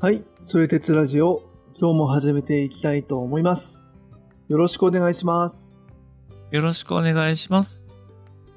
[0.00, 0.22] はい。
[0.42, 1.42] それ鉄ラジオ、
[1.76, 3.82] 今日も始めていきたいと思います。
[4.46, 5.76] よろしくお願いします。
[6.52, 7.84] よろしくお願いします。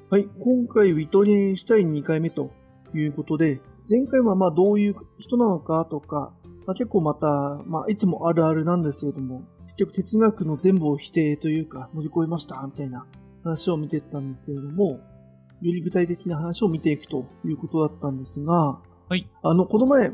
[0.08, 0.28] はい。
[0.38, 2.52] 今回、ウィトリンシュタイン2回目と
[2.94, 3.60] いうことで、
[3.90, 6.32] 前回はまあどういう人なのかとか、
[6.64, 13.04] まあ、結構また、まあいつもあるあるなんですけれども、結局哲学の全部を否定というか乗り越えましたみたいな
[13.42, 15.00] 話を見てったんですけれども、
[15.60, 19.28] より具体的な話を見ていくということだったんですが、はい。
[19.42, 20.12] あの、この前、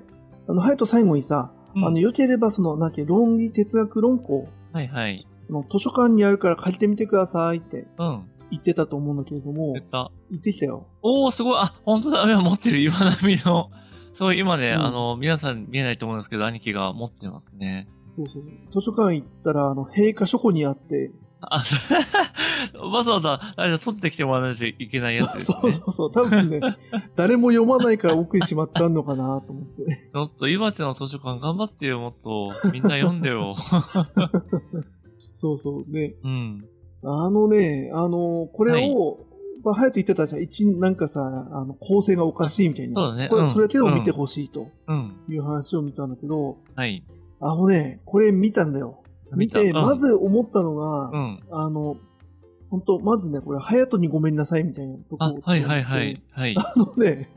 [0.48, 5.26] あの、ハヤト最後にさ、うんあの、良ければその、なんて、論理哲学論考はいはい。
[5.48, 8.28] あの図書館にあるから借りてみてくださいってうん。
[8.50, 10.10] 言ってたと思うんだけれども言、った。
[10.30, 10.86] 言ってきたよ。
[11.02, 11.58] おー、すごい。
[11.58, 12.22] あ、本当だ。
[12.22, 13.70] 今持ってる岩波の。
[14.14, 17.88] そう、今ね、うんあの、皆さん見えないと思うんですけど、兄貴が持ってますね。
[18.16, 18.42] そうそう。
[18.72, 21.62] 図書館行ったら、あの、閉課書庫にあって、あ、
[22.92, 25.58] わざわざ、あれだ、取ってきてもらわないといけないやつですね。
[25.62, 26.12] そうそうそう。
[26.12, 26.60] 多分ね、
[27.16, 30.10] 誰も読まないから奥にしまってんのかなと思って。
[30.12, 32.50] ちょっと、岩手の図書館頑張ってよ、もっと。
[32.72, 33.54] みんな読んでよ。
[35.36, 35.84] そうそう。
[35.92, 36.64] で、うん。
[37.04, 39.20] あのね、あの、これを、
[39.64, 40.42] まあ、ハヤト言ってたじゃん。
[40.42, 41.20] 一、なんかさ、
[41.52, 42.94] あの、構成がおかしいみたいな。
[42.94, 45.16] これそうだねうんそれだけでも見てほしいとうん。
[45.28, 47.04] いう話を見たんだけど、はい。
[47.40, 49.02] あのね、これ見たんだよ。
[49.36, 51.40] 見て、まず思ったのが、うん。
[51.50, 51.96] あの、
[52.70, 56.22] 本当まずね、これ、ハヤトにごめんなさいみたいなとこはいはいはい。
[56.30, 56.56] はい。
[56.58, 57.30] あのね、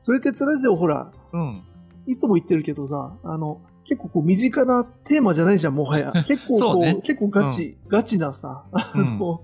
[0.00, 1.62] それ鉄ラジオほら、うん。
[2.06, 6.12] いつも言ってるけどさ、あの、結構こう身近なテーマじゃないじゃん、もはや。
[6.26, 9.42] 結構こう、そうね結構ガチ、ガチなさ、あの、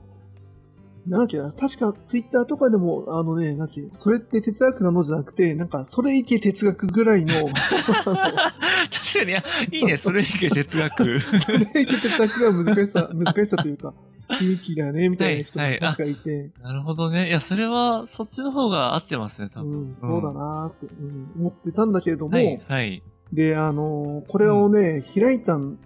[1.06, 11.20] なんだっけな、確かツイッターとかでも、あのね、なんだっけ、それって哲学なのじゃなくて、なんか、それいけ哲学ぐらいの、 確かに、あいいね、それいけ哲学。
[11.20, 13.94] それいけ哲学が難しさ、難しさというか、
[14.28, 17.28] 雰囲気だね、みたいな人がはいはい確かいて、なるほどね。
[17.28, 19.72] いや、それは、そっちの方が合ってますね、多分。
[19.72, 23.02] うん、そうだなーって、うん思ってたんだけれども、はい、はい。
[23.32, 25.78] で、あのーこれをね、開いたん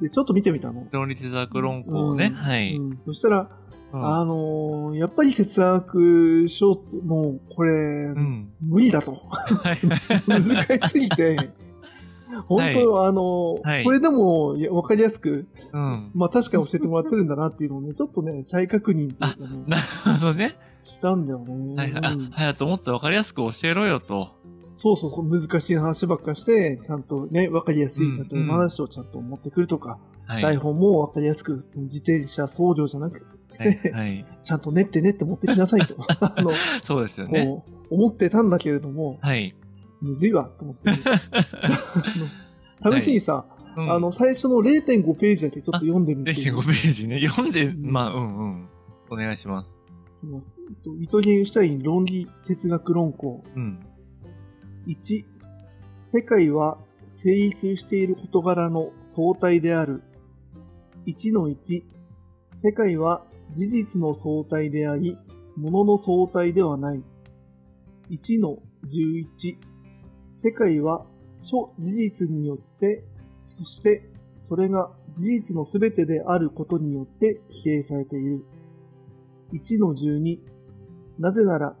[0.00, 0.86] で、ちょっと見てみたの。
[0.92, 2.76] 論理哲学論考をね、うんはい。
[2.76, 3.50] うんそしたら、
[3.92, 8.52] うんあのーやっぱり哲学書、もう、これ、うん。
[8.60, 9.12] 無理だと。
[9.12, 9.78] はい、
[10.28, 11.50] 難しすぎて、
[12.46, 16.10] 本当、あのーはいこれでもいやわかりやすく、うん。
[16.14, 19.82] まあ確かに教えてもらってるんだなっていうのをね、 ちょっとね、再確認っていうかね、なる
[20.18, 20.56] ほどね。
[20.84, 21.74] したんだよね。
[21.76, 24.28] はい、はうん、はやともっとわかりやすく教えろよと。
[24.74, 30.42] そうそう難しい話ばっかして、ちゃんとね、わかりやすい、うん例えば話をちゃんと持ってくるとか、はい。
[30.42, 33.20] 台本もわかりやすく、その自転車僧侶じゃなく、は
[33.64, 33.92] い。
[33.92, 34.26] はい。
[34.42, 36.52] ちゃんと練って練って持ってきなさいと、 あの、
[36.82, 37.62] そうですよね。
[37.90, 39.54] 思ってたんだけれども、はい。
[40.00, 40.90] むずいわ、と思って。
[43.00, 43.46] 試しにさ、
[43.76, 46.32] うんあの、、最初の0.5ページだけちょっと読んでみて。
[46.32, 47.26] 0.5ページね。
[47.26, 48.68] 読んで、んまあ、うんうん。
[49.10, 49.80] お願いします。
[50.22, 53.42] ウィトゲンシュタイン論理哲学論考。
[53.54, 53.80] うん。
[54.86, 55.24] 1、
[56.02, 56.78] 世界は
[57.10, 60.02] 成立している事柄の相対である。
[61.06, 61.82] 1の1、
[62.52, 65.16] 世界は事実の相対であり、
[65.56, 67.02] 物の相対ではない。
[68.10, 69.56] 1の11、
[70.34, 71.04] 世界は
[71.40, 78.44] 諸事実によって、そしてそれが事実のすべてであることによって否定されている。
[79.52, 80.38] 1の12、
[81.18, 81.76] なぜなら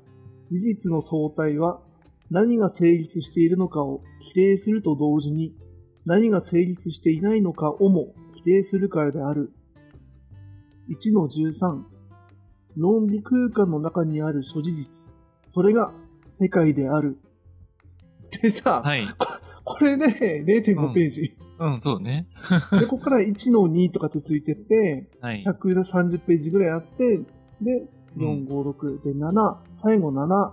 [0.50, 1.80] 事実の相対は
[2.30, 5.54] 何が成立しているのかを否定すると同時に、
[6.04, 9.52] 何が成立していないのかをも否定するからである。
[10.88, 11.84] 1の13、
[12.76, 15.12] 論理空間の中にある諸事実、
[15.46, 17.18] それが世界である。
[18.42, 19.06] でさ、はい。
[19.64, 21.36] これね、0.5ページ。
[21.58, 22.28] うん、そうね。
[22.70, 25.44] で、ここから1の2とかってついてって、はい。
[25.44, 27.18] 130ページぐらいあって、
[27.60, 30.52] で、うん4、5、6、で、7、最後7、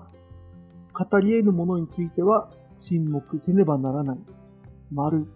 [0.93, 4.17] 語り得るものについては沈黙せねばならない。
[4.91, 5.27] 丸、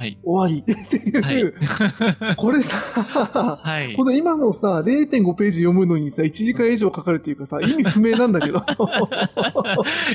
[0.00, 0.18] はい。
[0.24, 2.32] 終わり っていう、はい。
[2.36, 4.06] これさ、はいこ。
[4.06, 8.64] の今のさ、0.5ページ読むのにさ、1時間以上かかるっていうかさ、意味不明なんだけど。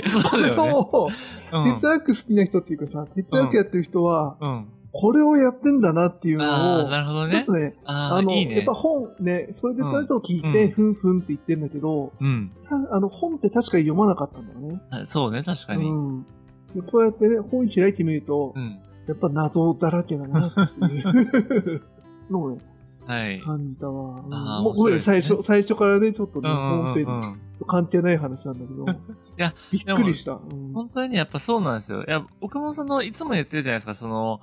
[0.10, 1.10] そうだよ
[1.51, 1.74] ね。
[1.75, 4.65] 哲学好きな人っていうかさ、哲学やってる人は、うん。
[4.92, 6.45] これをやってんだなっていうの
[6.86, 7.54] を、なるほどねちょっと。
[7.54, 8.74] ね、あの、いいねやっぱ。
[8.74, 12.51] 本ね、それでそれを聞いて、うんふんふんって言ってんだけど、うん。
[12.68, 14.81] たあの、本って確かに読まなかったんだよね。
[14.89, 15.88] あそうね、確かに。
[15.88, 16.25] うん。
[16.74, 18.80] でこうやってね、本開いてみると、うん。
[19.07, 21.81] やっぱ謎だらけだなっていう
[22.30, 22.57] のをね、
[23.06, 23.40] はい。
[23.40, 24.22] 感じたわ。
[24.25, 27.06] うんあーもう最初、最初からね、ちょっとね、本編。
[27.60, 28.86] と関係ない話なんだけど。
[28.86, 28.96] い
[29.38, 30.34] や、びっくりした。
[30.34, 32.04] うん本当にね、やっぱそうなんですよ。
[32.04, 34.42] いや、僕もその、いつも言ってるじゃないですか、その、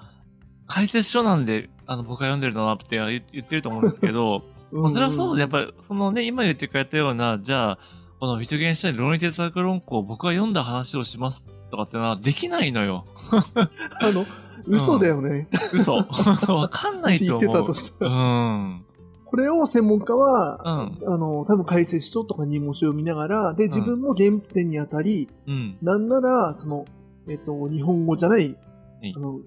[0.66, 4.42] 解説書なんで、あの、僕が読んでるのはって言言ってると思うんですけど、
[4.72, 7.78] まあそれはそうで、やっぱり、そのね、今言ってくれたような、じゃあ、
[8.20, 13.04] このビトゲンシュタイン論理哲学論考を僕が読んだ話をしますとかってのはできないのよ。
[14.00, 14.24] あの、
[14.66, 15.48] 嘘だよね。
[15.72, 15.94] 嘘。
[16.52, 17.40] わかんないと思う。
[17.40, 18.14] 言ってたとしたうら。
[18.14, 18.84] ん。
[19.24, 21.14] これを専門家は、うん。
[21.14, 25.76] あの、多分解説書とか入門書を見ながら、で、自分も原点にあたり、うん。
[25.80, 26.84] なんなら、その、
[27.28, 28.56] えっと、日本語じゃない、
[29.00, 29.40] はいあの、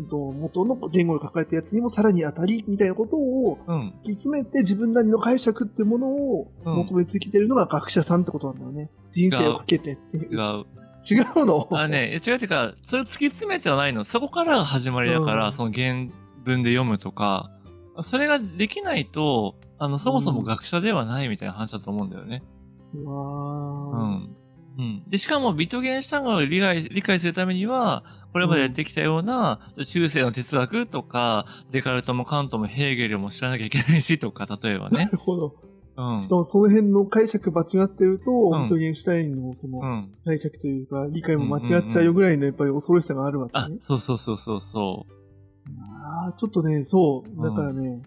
[0.00, 3.88] 元の言語で書かれたやつにもさらに当たり、みたいなことをうん。
[3.88, 8.90] 突き詰めて自分なりの解釈ってものをうん求め続けてるのが学者さんってことなんだよね。
[9.10, 10.32] 人生をかけてっていう。
[10.32, 10.64] 違う。
[11.08, 11.68] 違うの？
[11.72, 14.04] あのね、違うっていうか、それを突き詰めてはないの。
[14.04, 16.06] そこからが始まりだから、うんその原
[16.44, 17.50] 文で読むとか、
[18.02, 22.42] それができないと、あの、そもそも学者ではないみたいな話だと思うんだよね。
[22.94, 24.36] ううわーん。
[24.78, 25.02] うん。
[25.08, 35.08] で、しかも、ビトゲンシュタインを理解理解するためには、これまでやってきたような、中世の哲学とか、デカルトもカントもヘーゲルも知らなきゃいけないしとか、例えばなね。
[35.10, 35.56] るほど。
[35.98, 36.34] うんしか。
[36.36, 40.14] もその辺の解釈間違ってると、んビトゲンシュタインのそのうん。
[40.24, 45.06] 解釈というか、理解も間違っちゃうよぐらいのやっぱり恐ろしさがあるわけあね。、そうそうそうそうそ
[46.22, 47.42] ああ、ちょっとね、そう。
[47.42, 48.02] だからね、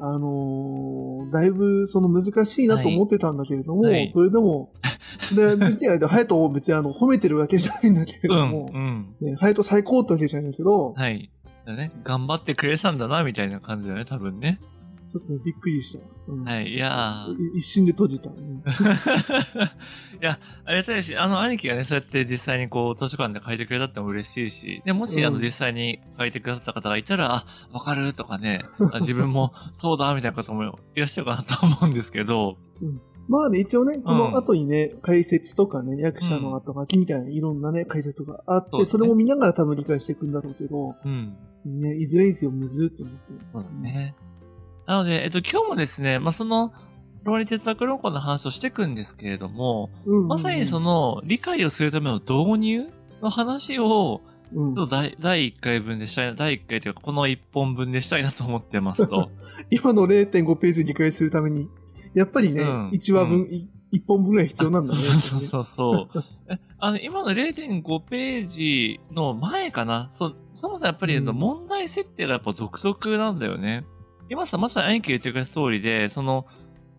[0.00, 4.72] あのーだいぶその難しいなと思ってたんだけれども、はいはいそれでも、
[5.34, 8.24] で別にあれで、ハヤトを別にあの褒めてるわけじゃないんだけれう。
[8.24, 8.28] うん。
[8.28, 9.14] ども、うん。
[9.20, 11.30] ね、ハヤト最高ってわけじゃないけど、はい。
[11.64, 11.92] だね。
[12.02, 14.60] 頑張ってくれたんだな、みたいな感じだよね、多分ね。
[15.14, 16.04] ちょっとねびっくりした。
[16.26, 16.74] うんはい。
[16.74, 18.30] いや一瞬で閉じた。
[18.30, 18.64] うん
[20.20, 32.56] いや、ありがたいし、あの、兄貴がね、そうやって実際にこう、図書館で書いてくれたっても嬉しいし、で、もし、うんあの、実際に書いてくださった方がいたら、あ、わかるとかね、あ自分も そうだ、みたいな方もいらっしゃるかなと思うんですけど、
[33.28, 41.36] まあね、一応ね、この後にね、解説とかね、役者の後書きみたいないろんなね、解説とかあって、そねそれも見ながら多分理解していくんだろうけど、うん。
[41.64, 43.20] ね、いずれにせよむずって思って。
[43.52, 44.14] そうだね。
[44.86, 46.72] なので、えっと、今日もですね、まあ、その、
[47.22, 50.28] 論理哲学論考の話をしていくんですけれども、うんうんうん。
[50.28, 52.90] まさにその、理解をするための導入
[53.22, 54.34] の話を、うん
[54.72, 59.30] ちょっと第第1回分でしたいな、第1回というか、この1本分でしたいなと思ってますと。
[59.70, 61.68] 今の0.5ページ理解するために、
[62.14, 64.96] やっぱりね、うん1話分、うい1本分ぐらい必要なんだね。
[64.96, 66.24] そうそうそうそう。
[66.48, 70.10] えあの、今の0.5ページの前かな？
[70.12, 73.84] そう、そもそもやっぱり、問題設定がやっぱ独特なんだよね。
[74.30, 76.46] 今さ、まさに兄貴が言ってくれた通りで、その、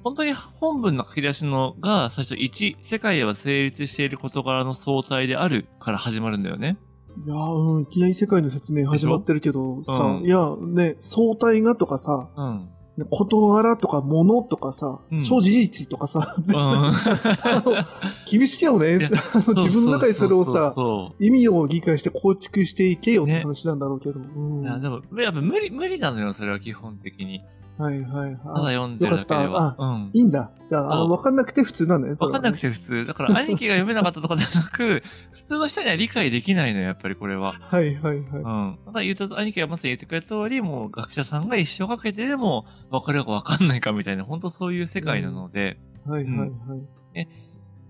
[0.03, 6.77] 本当に本文の書き出しのが最初1、世界は成立している事柄の相対であるから始まるんだよね。
[7.25, 12.69] いやーうん、いきなり世界の説明始まってるけど、さ、うんいや、ね、相対がとかさ、うん。
[12.97, 15.23] ね事柄とか物とかさ、うん。
[15.23, 16.55] 超事実とかさ、全
[17.63, 17.73] 部。
[18.29, 18.97] 厳しいよね。
[18.99, 20.73] 自分の中でそれをさ、
[21.19, 23.39] 意味を理解して構築していけよってね。
[23.41, 24.19] 話なんだろうけど。
[24.19, 24.81] うん。
[24.81, 27.41] でも、やっぱ無理、無理なのよ、それは基本的に。
[27.77, 28.37] はいはいはい。
[28.37, 29.75] ただ読んでるだけではっ。
[29.77, 30.11] うん。
[30.13, 30.51] いいんだ。
[30.65, 32.15] じゃあ、わかんなくて普通なんだね。
[32.15, 33.05] それはねわかんなくて普通。
[33.05, 37.53] だから兄貴が読めなかったとかではなく、 普通の人には理解できないのよ、やっぱりこれは。
[37.59, 38.21] はいはいはい。
[38.21, 38.79] うん。
[38.85, 47.27] だから言うと、兄貴がまさに言ってくれた通り、もう学者さんが一生かけてでも、分かるか分かんないかみたいな、本当そういう世界なので、はいはいはい。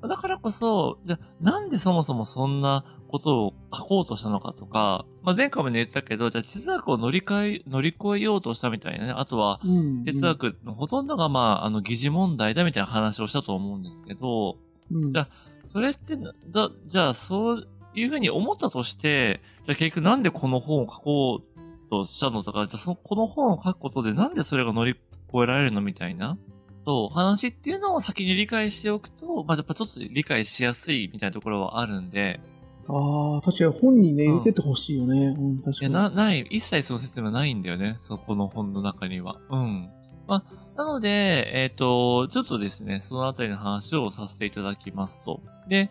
[0.08, 2.86] だからこそ、じゃあ、なんでそもそもそんな
[3.16, 14.58] ことを書こうとしたのかとか、まあ、前回もね言ったけど、じゃあ哲学を乗り換え、乗り越えようとしたみたいなね、あとは、うん哲学のほとんどがまあ、あの、疑似問題だみたいな話をしたと思うんですけど、
[14.92, 15.14] うん。
[15.14, 15.28] じゃあ
[15.64, 26.38] それってな、だ、じゃあ、そういうふうに思ったとして、じゃあ結局なんでこの本を書こうとしたのとか、じゃあその、この本を書くことでなんでそれが乗り越えられるのみたいな、
[26.86, 32.40] そう、話っていうのを先に理解しておくと、まあ、やっぱちょっと理解しやすいみたいなところはあるんで、
[32.88, 35.28] ああ、確かに本にね、うん入れててほしいよね。
[35.28, 35.94] うん、確いや、かに。
[35.94, 37.98] な、ない、一切その説明はないんだよね。
[38.00, 39.38] そこの本の中には。
[39.50, 39.90] うん。
[40.28, 45.42] まあ、なので、えっ、と、ちょっとですね、そのあたりの話をさせていただきますと。
[45.68, 45.90] で、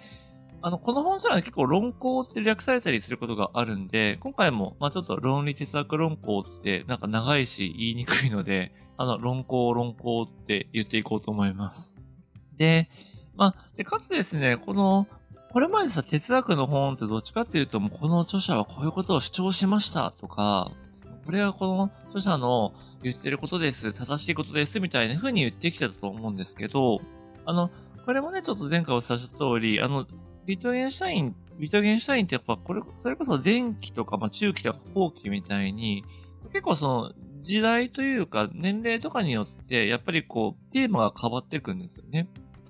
[0.62, 11.98] あの、この本書は結構論考って略されたりすることがあるんで、今回も、まあちょっと論理哲学論考ってなんか長いし言いにくいので、あの、論考論考って言っていこうと思います。
[12.56, 12.88] で、
[13.36, 15.06] まあ、で、かつですね、この、
[15.54, 20.72] これまでさ、哲学の本ってどっちかっていうと、もうこの著者はこういうことを主張しましたとか、
[21.24, 27.00] これはこの著者の言ってることです、正しいことです、みたいな風に言ってきたと思うんですけど、
[27.46, 27.70] あの、
[28.04, 30.08] これもね、ちょっと前回お伝えした通り、あの、
[30.44, 36.02] ビトゲンシュタイン、ビトゲンシュタインってやっぱ、これ、それこそ前期とか、まあ中期とか後期みたいに、
[36.52, 42.28] 結構その、時代というか、年齢とかによって、やっぱりこう、テーマが変わっていくんですよね。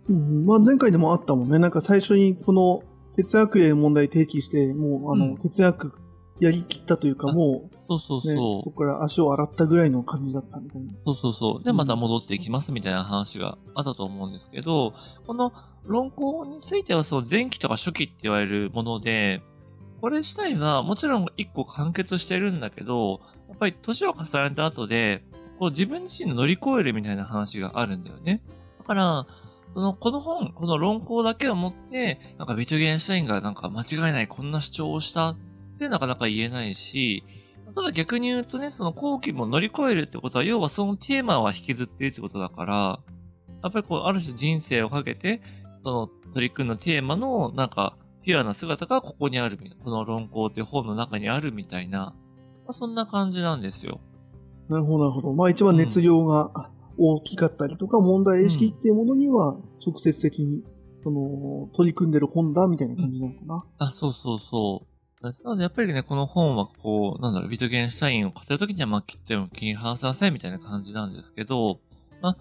[0.09, 1.59] うん、まあ前回でもあったもんね。
[1.59, 2.83] なんか最初にこの
[3.17, 5.93] 哲学への問題提起して、もうあの、うん哲学
[6.41, 8.35] やりきったというか、あもそうそうう、そう。
[8.35, 10.93] ね、そこから足を洗ったぐらいの感じだったみたいな。
[11.05, 11.65] そうそうそう。
[11.65, 14.95] で、うんまた戻っていきますみたいな話があったと思うんですけど、
[15.27, 15.53] この
[15.85, 19.43] 論考についてはその前期とか初期って言われるもので、
[20.01, 25.23] これ自体はもちろん一個完結してるんだけど、やっぱり年を重ねた後で、
[25.59, 28.43] こう自分自身の乗り越えるみたいな話があるんだよね。
[28.79, 29.27] だから、
[29.75, 35.37] その、この本、この論考だけを持って、なんかビトゲンシュタインがなんか間違いないこんな主張をしたっ
[35.79, 37.25] てなかなか言えないし、
[37.75, 43.01] ただ逆に言うとね、その後期も乗り越えるってことは、要はそのテーマは引きずっているってことだから、
[43.65, 45.43] やっぱりこう、ある種人生をかけて、
[45.83, 52.15] その取り組んだテーマの、なんか、ピュアな姿がここにある、この論考って本の中にあるみたいな、ま
[52.69, 54.01] あ、そんな感じなんですよ。
[54.69, 55.33] なるほど、なるほど。
[55.33, 60.63] まあ一番熱量が大きかったりとか、うん、問題意識っていうものには直接的に、
[61.03, 63.55] その、取り組んでる本だみたいな感じなのかな。
[63.55, 64.95] うん、あ、そうそうそう。
[65.25, 71.81] なので、やっぱりね、この本は、こう、なんだろう、ビトゲンシュタインを語るときには、まあ、切っても気に離せませんみたいな感じなんですけど、
[72.21, 72.37] まあ、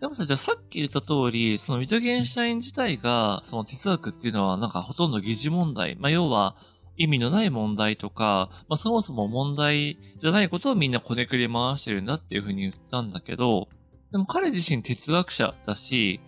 [0.00, 5.96] でもさ、じゃあさっき言った通り、そのビトゲンシュタイン自体が、その哲学っていうのは、なんかほとんど疑似問題。
[5.96, 6.56] まあ、要は、
[6.98, 13.68] 意味のない問題とか、まあ、そもそも問題じゃないことをみんなこねくり回してるんだっていうふうに言ったんだけど、
[14.12, 16.20] でも彼自身哲学者だし、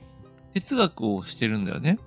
[0.54, 1.98] 哲学をしてるんだよね。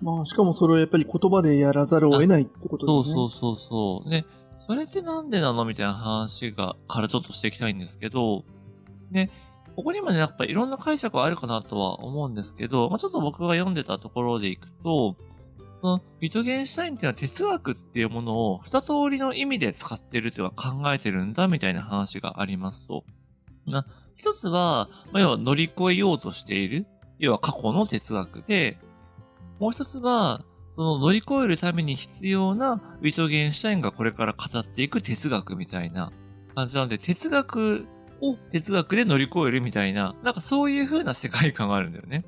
[0.00, 3.14] まあ、しかもそれをやっぱり言葉でやらざるを得ないってことですね。
[3.14, 4.08] そうそうそうそう。
[4.08, 4.24] ね、
[4.66, 8.44] それってなんでなのみたいな話が、からちょっとしていきたいんですけど、
[9.10, 9.30] ね、
[9.76, 15.16] ここにもね、やっぱいろんな解釈はあるかなとは思うんですけど、まあちょっと僕が読んでたところでいくと、
[15.80, 23.04] その、ビトゲンシュタインっていうのは哲学っていうものを二通りの意味で使ってるっていうか考えてるんだみたいな話がありますと。
[23.66, 23.86] まあ、
[24.20, 26.86] 一つは、まあ、要は乗り越えようとしている。
[27.18, 28.76] 要は過去の哲学で、
[29.58, 36.12] もう一つは、その乗り越えるために必要なウィトゲンシュタインがこれから語っていく哲学みたいな
[36.54, 37.86] 感じなので、哲学
[38.20, 42.26] を哲学で乗り越えるみたいな、なんかそういう風な世界観があるんだよね。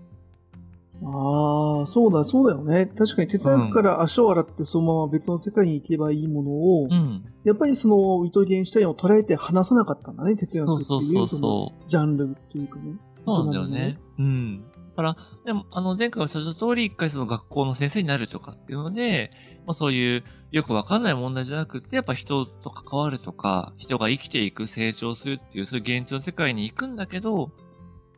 [1.05, 2.87] ああ、そうだ、そうだよね。
[2.87, 12.97] 確かに哲学から足を洗ってそのまま別の世界に行けばいいものを、うん、やっぱりそのウィトゲンシュタインを捉えて話さなかったんだね、哲学っていうそうそうそうそうジャンルっていうかね。
[13.25, 13.99] そうなんだよね。
[14.19, 14.65] うん。
[14.93, 19.31] から、でも、あの、前回おっしゃった通り、一回その学校の先生になるとかっていうので、
[19.67, 27.51] まあそういうよくわかんない問題じゃなくて、やっぱ人と関わるとか、人が生きていく、成長するっていう、そういう現実の世界に行くんだけど、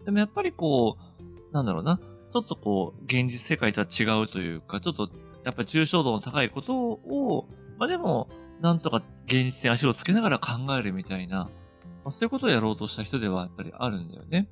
[0.04, 2.00] でもやっぱりこう、なんだろうな、
[2.34, 5.08] ちょっとこう、現実世界とは違うというか、ちょっと、
[5.44, 7.46] やっぱ抽象度の高いことを、
[7.78, 8.28] まあでも、
[8.60, 11.50] なんとか現実に足をつけながら考えるみたいな、ま
[12.06, 14.48] あ、そういうことをやろうとした人ではやっぱりあるんだよね。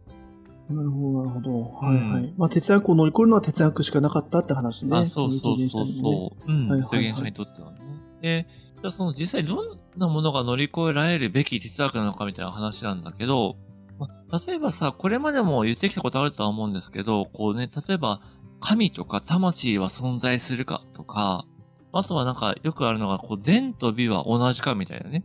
[0.70, 1.60] なるほど、なるほど。
[1.84, 2.34] はいはい。
[2.36, 4.98] まあ、哲学を乗り越えるのは哲学しかなかったって話ね。
[4.98, 6.52] あ、そうそうそうそう。
[6.52, 6.72] うん。
[6.72, 7.78] 表現者にとってはね。
[8.20, 8.46] で、
[8.76, 13.56] じゃあその実際どんなものが乗り越えられるべき哲学なのかみたいな話なんだけど、
[13.99, 18.20] まあ、例えばさ、これまでも言ってきたことあるとは思うんですけど、こうね、例えば、
[18.61, 21.46] 神とか魂は存在するかとか、
[21.92, 25.25] あとはなんかよくあるのが、こう、善と美は同じかみたいなね。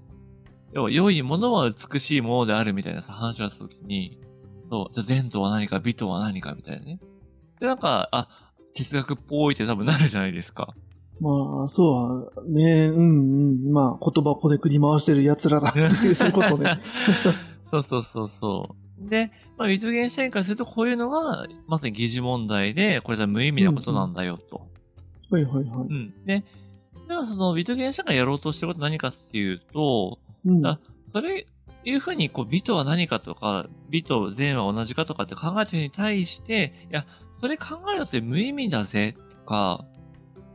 [0.74, 4.20] 要は、良いものは美しいものであるみたいなさ、話がしたときに、
[4.70, 7.00] そう、じゃあ善とは何か美とは何かみたいなね。
[7.60, 8.28] で、なんか、あ、
[8.76, 10.76] 哲学っぽいって多分なるじゃないですか。
[11.20, 13.74] まあ、そうね、うんうん。
[13.74, 16.80] まあ、言葉こねくり回してる奴らだっていう、それこそね。
[17.70, 19.10] そうそうそうそう。
[19.10, 24.68] で、まあ、ウィトゲンシャインからするとこういうのは、まさに疑似問題で、これは無意味なことなんだよと。
[25.30, 25.66] はいはいはい。
[25.66, 26.14] うん。
[26.26, 26.44] で、
[27.08, 31.46] ではその、ウィトゲンシャインがやろうとしてることは何かっていうと、うん、それ
[31.84, 39.86] いうふうに、こう、美とは何かとか、美と善は同じかとかって考えてるに対して、いや、それ考えるのって無意味だぜ、とか、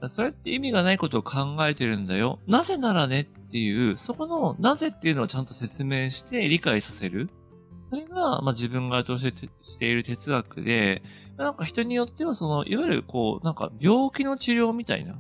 [0.08, 2.38] それって意味がないことを考えてるんだよ。
[2.46, 7.28] なぜならねっっていう、そこのなぜっていうのをちゃんと説明して理解させる。
[7.90, 11.02] それが、まあ、自分がとしてしている哲学で、
[11.36, 15.18] なんか人によってはその、いわゆるこう、なんか病気の治療みたいな。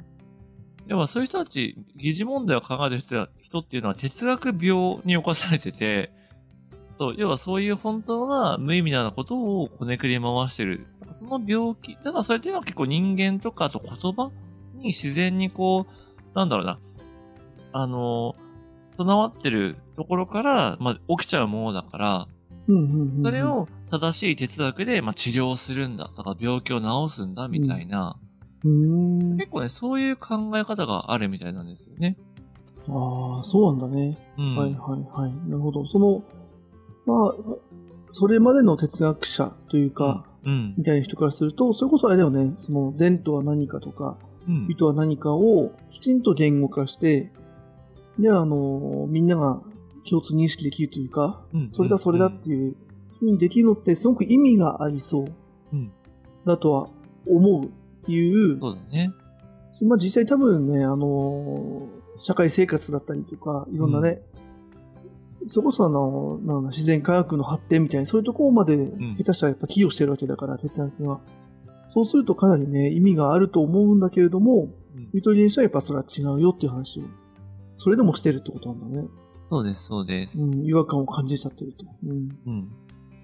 [0.86, 6.10] 要はそういう人たち、疑似問題を考える人人っていうのは哲学病に侵されてて、
[6.98, 10.86] そう、要はそういう本当は無意味なことをこねくり回してる。
[11.12, 14.30] その病気、ただそれっていうのは結構人間とかあと言葉
[14.76, 16.78] に自然にこう、なんだろうな、
[17.72, 18.34] あの、
[18.88, 22.28] 備わってるところから、まあ、起きちゃうものだから、
[22.66, 28.16] それを正しい哲学で、まあ、治療するんだとか病気を治すんだみたいな、
[28.64, 32.16] うん、結構ね、そういう考え方があるみたいなんですよね。
[32.88, 34.18] ああ、そうなんだね。
[34.38, 35.32] うん、はいはいはい。
[35.48, 35.86] なるほど。
[35.86, 36.22] その、
[37.06, 37.34] まあ、
[38.10, 44.16] それまでの哲学者というか、うん、みたいな人からすると、それこそあれだよね、その善とは何かとか、
[44.68, 47.32] 美とは何かをきちんと言語化して、
[48.18, 49.62] で、あの、みんなが
[50.08, 52.76] 共通認識できるというか、うん、それだそれだっていう、
[53.18, 55.32] ふうにできるのってすごく意味がありそう。
[56.44, 56.88] だとは
[57.26, 57.68] 思うっ
[58.04, 58.58] ていう。
[58.60, 59.12] そうだね。
[59.80, 61.88] まあ実際多分ね、あの、
[62.18, 64.22] 社会生活だったりとか、いろんなね、
[65.48, 71.20] それこそあの、なんだ自然科学の発展みたいな、そういうところまでん下手したらやっぱ寄与してるわけだから、哲学は。
[71.88, 77.02] そうするとかなりね、意味があると思うんだけれども、うんビトリエンシュタインはやっぱそれは違うよっていう話を、
[77.74, 79.08] それでもしてるってことなんだね。
[79.48, 80.40] そうです、そうです。
[80.40, 81.84] うん、違和感を感じちゃってると。
[82.06, 82.28] うん。
[82.46, 82.72] うん。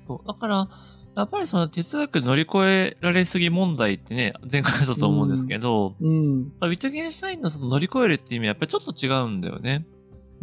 [0.07, 0.27] そう。
[0.27, 0.69] だから、
[1.17, 6.53] やっぱりその哲学乗り越えられすぎ問題ってね、前回だったと思うんですけど、うん。
[6.61, 9.87] まあウィトゲンシュタインのその乗り越えるっていう意味はやっぱりちょっと違うんだよね。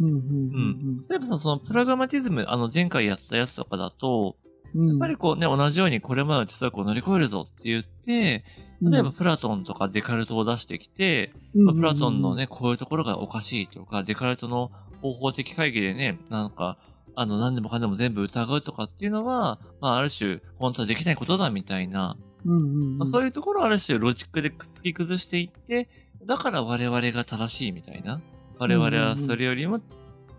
[0.00, 0.08] うん。
[0.08, 0.16] うん。
[0.16, 0.96] うん。
[1.08, 4.45] 例えばさ、そのプラグマティズム、あの前回やったやつとかだと、うん。
[4.76, 8.44] やっぱりこうね、同じようにこれまでの哲学を乗り越えるぞって言って、
[8.82, 16.78] 例えばプラトンとかデカルトを出してきて、まあプラトンの、ね、こういうところがおかしいとか、デカルトの方法的会議でね、なんか、
[17.14, 25.88] あの、何でもかんでも全部疑うとかっていうのは、まあ、ある種、本当はできないことだみたいな、まあ、そういうところをある種、ロジックで突き崩していって、
[26.26, 28.20] だから我々が正しいみたいな。
[28.58, 29.80] 我々はそれよりも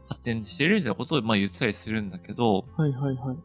[0.10, 3.38] 発展しているみたいなことを、まあ、言ったりするんだけど、はいはいはい。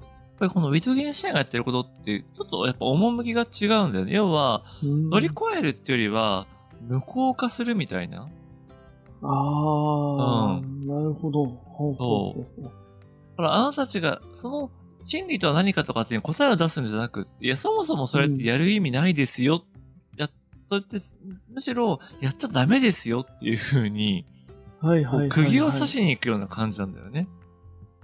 [0.42, 4.12] やっぱりこのウィトゲンシュタインがやってることって、ちょっとやっぱ趣が違うんだよね。
[4.12, 6.46] 要は、うん乗り越えるっていうよりは、
[6.80, 8.28] 無効化するみたいな。
[9.22, 11.46] ああ、うなるほど。
[11.46, 12.68] ほうだ
[13.37, 14.70] からあなたたちが、その
[15.00, 19.64] 真理とは何かとかっていう答えを出すんじゃなくいや、そもそもそれってやる意味ないですよ。
[20.16, 20.28] や、
[20.68, 20.96] それって、
[21.52, 24.26] むしろ、やっちゃダメですよっていう風に、
[24.80, 25.28] はいはいはい、はい。
[25.28, 27.28] 釘を刺しに行くような感じなんだよね。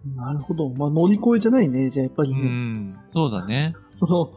[0.05, 0.71] なるほど。
[0.71, 1.91] まあ乗り越えじゃないね。
[1.91, 2.41] じゃあやっぱりうね。
[2.41, 2.99] ん。
[3.11, 3.75] そうだね。
[3.89, 4.31] その、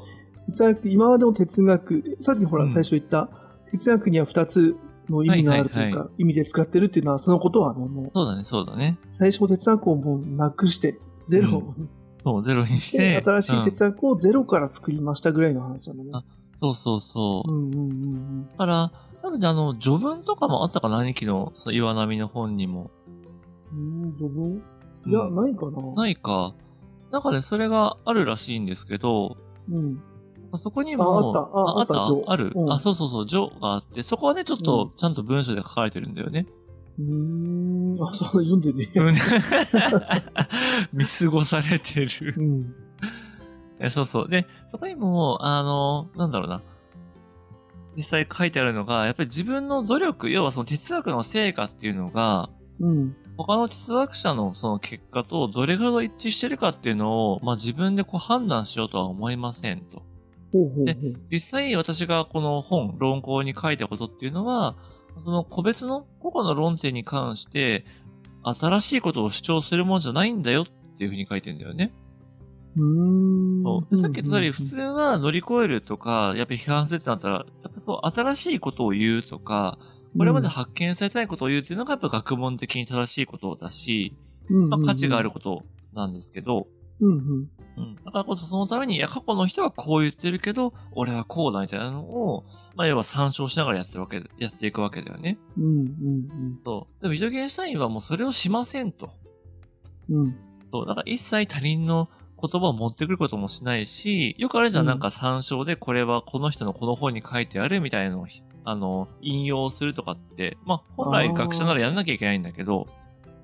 [0.48, 3.30] 哲学、今までの哲学、さっきほらうん最初言った、
[3.72, 4.76] 哲学には二つ
[5.10, 8.98] の意味があるというか、はいはいは意味で使ってるっていうのは、そのことはね、もう、そうだね、そうだね。
[9.12, 11.88] 最初の哲学をもうなくして、ゼロに
[12.24, 13.24] そう、ゼロにしして、て。
[13.24, 16.12] 新しいうん哲学をゼロから作りましたぐらいの話なのね。
[16.14, 16.24] あ
[16.60, 17.52] そうそうそう。
[17.52, 18.92] うんうんうんだから、
[19.22, 22.92] 多分ね、あの、序文とかもあったかな、兄貴の、その岩波の本にも。
[23.72, 24.04] うん。
[24.04, 24.62] うん、序文？
[25.06, 25.94] いや、うんないかな。
[25.96, 26.54] ないか。
[27.12, 29.38] なんかね、それがあるらしいんですけど、
[29.70, 30.02] うん。
[30.56, 36.46] そこにも、ああったああった序ある、うんあ、そうそうそう、序があって、そこはね、ちょっと、ちゃんと文章で書かれてるんだよね。
[37.00, 37.98] うーん。
[38.02, 38.92] あ、そう、読んでね。
[38.96, 39.14] うん
[40.94, 42.42] 見過ごされてるう。
[42.42, 42.76] ん。
[43.80, 44.30] えそうそう。
[44.30, 46.62] で、そこにも、あの、なんだろうな。
[47.96, 53.16] 実際書いてあるのが、やっぱり自分の努力、要はその哲学の成果っていうのが、うん。
[53.44, 60.04] 他の哲学者のその結果とどれぐらい一致してるかっていうのを、まあ自分でこう判断しようとは思いませんと。
[60.52, 60.96] ほうほうほう。
[61.32, 64.76] 実際私がこの本、論考に書いたことっていうのは、
[65.18, 67.86] その個別の個々の論点に関して、
[68.44, 70.66] 新しいことを主張するものじゃないんだよっ
[70.98, 71.94] ていうふうに書いてるんだよね。
[72.76, 73.64] うーん。
[73.64, 79.78] そうでさっき言った通り、普うん通は乗り越えるとか、やっぱり批判するってなったら、やっぱそう、新しいことを言うとか、
[80.18, 84.16] これまで発見されてないことを言うっていうのがやっぱ学問的に正しいことだし、
[84.50, 86.68] まあ、価値があることなんですけど、
[87.02, 87.50] うんうん。
[87.78, 87.96] うん。
[88.06, 92.46] だからこそそのために、いや、過去の人はこう言ってるけど、俺はこうだみたいなのを、
[92.76, 95.40] まあ、要は参照しながらやってるわけで、やっていくわけだよね。
[95.58, 97.02] うんうんそう。
[97.02, 99.10] でも、ビトゲンシュタインはもうそれをしませんと。
[100.10, 100.18] うん。
[100.18, 100.36] うん。
[100.72, 100.86] そう。
[100.86, 102.10] だから一切他人の
[102.42, 108.28] 言葉を持ってくることもしないし、よくあるじゃん、うんなんか参照でこれはこの人のこの本に書いてあるみたいなのを、
[108.64, 112.88] あの、引用するとかって、まあ、本来学者ならやらなきゃいけないんだけど、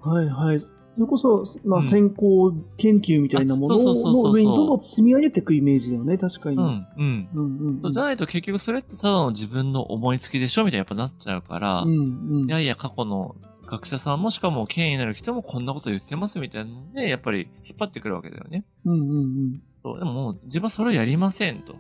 [0.02, 0.64] はいはい。
[0.98, 6.58] それこそ、まあ、うん先行研究みたいなものあそうそうそうそうの上にどんどん積み上げていくイメージだよね、確かに。
[6.58, 6.86] うん、うん。
[6.98, 7.92] うんうんうん。
[7.92, 12.50] じゃないと結局それってただの自分の思いつきでしょみたいなやっぱなっちゃうから、うんうん。
[12.50, 13.36] いやいや、過去の
[13.68, 18.66] 学者さんもしかも権威のある人もこんなこと言ってますみたいなので、やっぱり引っ張ってくるわけだよね。
[18.86, 19.62] うんうんうん。
[19.84, 21.76] そうでももう自分はそれをやりませんと。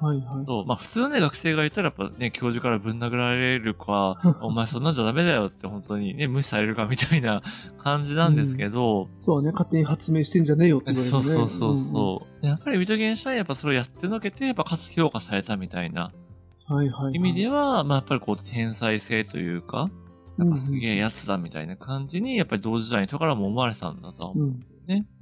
[0.00, 0.44] はいはい。
[0.46, 7.42] そうまあ普通のね、学生がいたらやっぱね、教授からぶん殴られるか、 お前そんなんじゃダメだよって本当にね、無視されるかみたいな
[7.78, 11.22] 感じなんですけど、そうね、勝手に発明してんじゃねえよって言われるね。
[11.22, 16.12] そうそうそうそう、やっぱりウィトゲンシュタインやっぱそれをやってのけて、やっぱかつ評価されたみたいな
[16.68, 16.76] うん。
[16.76, 17.14] はいはいはい。
[17.14, 19.90] 意味では、まあやっぱりこう天才性というか、
[20.38, 24.86] なんかすげえやつだみたいな感じに、やっぱり同時代の人からも思われたんだとは思うんですよね。
[24.86, 25.19] なるほど、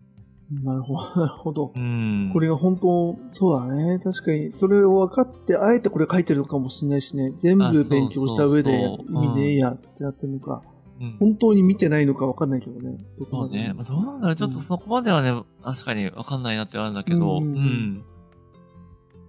[0.65, 1.73] なるほど。
[1.75, 2.31] うん。
[2.33, 3.99] これが本当、そうだね。
[3.99, 7.33] 確かに、それを分かって、あえてこれ書いてるのかもしれないしね。
[7.37, 10.79] 全部勉強した上で、意味ねえやってなってるのか、うん
[11.21, 12.99] 本当に見てないのか分かんないけどね。
[13.21, 13.73] どそうね。
[13.73, 14.35] まあ、どうなんだろう。
[14.35, 15.33] ちょっとそこまではね、
[15.63, 18.05] 確かにわかんないなってあるんだけど、ううんん。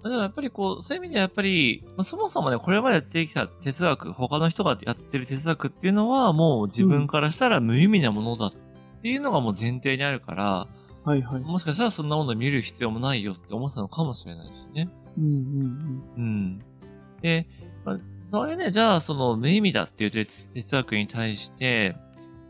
[0.02, 8.52] まあでもやっぱりこう、そういう意味ではやっぱり、まあ、そもそもね、これまでやってきた哲学、他の人がやってる哲学っていうのは、もう自分からしたら無意味なものだっ
[9.04, 10.68] ていうのがもう前提にあるから、
[11.04, 11.42] はいはい。
[11.42, 14.90] もしかしたらそんなものを見る必要もないよって思ってたのかもしれないしね。
[15.18, 16.60] うんうんうん。
[17.22, 17.48] で、
[17.86, 18.00] まあ
[18.32, 21.96] それね、じゃあ、その無意味だっていう哲学に対して、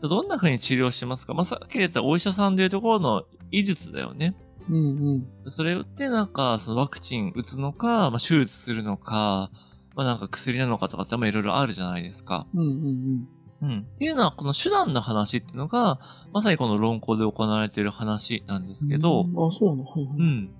[0.02, 1.32] どんな風に治療しますか？
[1.32, 4.36] まあ、さっき言ったお医者さんでいうところの医術だよね。
[4.68, 5.50] うんうん。
[5.50, 9.50] それってなんか、そのワクチン打つのか、まあ、手術するのか、
[9.94, 12.46] まあ、なんか薬なのかとかってまあいろいろあるじゃないですか。
[12.54, 13.28] うんうんうん。
[13.66, 16.00] っていうのは、この手段の話っていうのが、
[16.32, 18.90] まさにこの論考で行われている話なんですうん。
[18.90, 20.16] けど、うんあ、そうなのはいはい。
[20.18, 20.50] うん。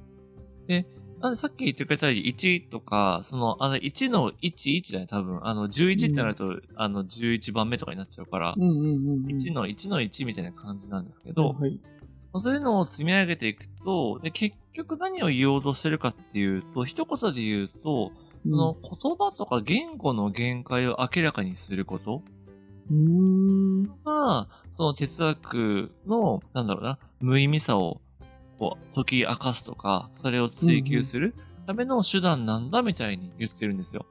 [0.67, 0.87] で、
[1.21, 5.41] なんでさっき言ってくれたように1とか、その、あの1の11だよ、多分。
[5.47, 8.89] あの、11ってなると、あの、11番目とかになっちゃうから、うんうんうんう
[9.23, 9.27] ん。
[9.27, 11.79] 1の1の1みたいな感じなんですけど、はい。
[12.33, 22.23] まあそういうのを積み上げていくと、で、結局何を言おうとしてるかっていうと、一言で言うと、その言葉とか言語の限界を明らかにすること。
[24.05, 28.01] が、その哲学の、なんだろうな、無意味さを、
[28.59, 31.35] こう、解き明かすとか、それを追求する
[31.67, 34.07] ための手段なんだみたいに言ってるんですよ。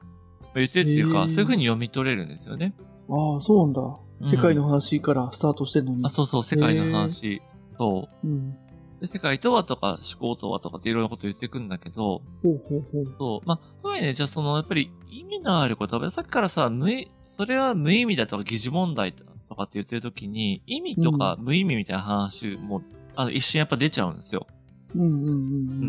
[0.54, 2.74] 言ってるっていうか、そういう風に読み取れるんですよね。
[3.08, 3.80] ああ、そうなんだ。
[3.82, 6.04] うん世界の話からスタートしてんのに。
[6.04, 7.40] あ、そうそう、世界の話。
[7.78, 8.26] そう。
[8.26, 8.54] うん。
[9.00, 13.14] で世界とはとか、思考とはとかっていろんなこと言ってくんだけど、ほうほうほう。
[13.18, 13.48] そう。
[13.48, 22.82] まあ、そういうね、じゃあその、やっぱり意味のある言葉、さっきからさ、無意、それは無意味だとか疑似問題とかって言ってるときに、意味とか無意味みたいな話も、
[23.16, 24.46] あの、一瞬やっぱ出ちゃうんですよ。
[24.94, 25.34] うんうんうんううん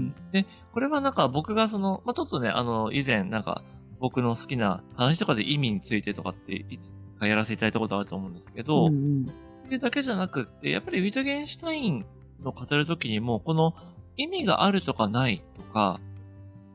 [0.08, 0.16] ん。。
[0.32, 3.62] で、これはなんか僕がその、まあ、ちょっとね、あの、以前なんか、
[4.00, 9.32] 僕の好きな話とかで意味についてとかって、いつかやらせていただいたことあると思うんですけど、うんうん
[9.66, 12.06] っていうだけじゃなくって、やっぱりウィトゲンシュタイン
[12.44, 13.74] の語るときにも、この
[14.18, 16.00] 意味があるとかないとか、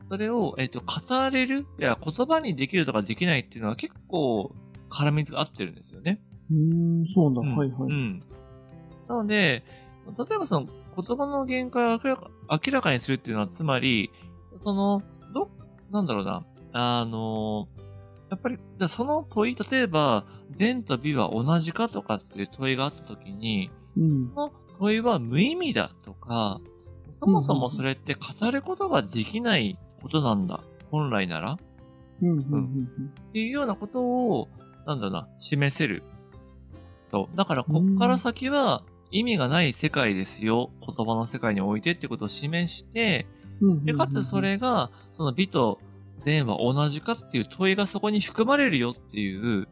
[0.09, 4.55] それを、えっ、と、語れるいや、言葉にできるとかできないっていうのは結構
[4.89, 6.21] 絡みが合ってるんですよね。
[6.51, 7.51] うーん、そうなんだ。
[7.51, 7.89] うんはいはい。
[7.89, 8.23] うん。
[9.09, 9.65] なので、
[10.07, 14.11] 例えばその言葉の限界を明らかにするっていうのは、つまり、
[14.59, 15.03] その、
[15.35, 15.51] ど、
[15.91, 17.69] なんだろうな、あの、
[18.31, 24.31] やっぱり、じゃあその問い、例えば、善と美は同じかとかっていう問いがあったときに、うん。
[24.35, 26.61] その問いは無意味だとか、
[27.12, 30.61] そもそもそれって語ることができないことなんだ。
[30.91, 31.53] 本来なら。
[31.53, 31.57] っ
[32.23, 32.89] うんうんうん
[33.33, 34.49] ていうようなことを、
[34.87, 36.03] なんだろうな、示せる。
[37.11, 37.37] そう。
[37.37, 40.71] だから、こっから先は意味がない世界ですよ。
[40.81, 43.27] 言葉の世界においてってことを示して。
[43.85, 45.81] で、かつそれが、その美と
[46.21, 49.69] 善は同じかっていう問いがそこに含まれるよっていう、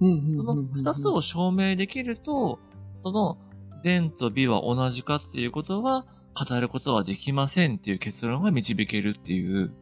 [0.00, 2.58] その二つを証明できると、
[3.02, 3.38] その
[3.82, 9.72] 善と美は同じかっていうことは、語ることはできませんっていう結論が導けるっていう、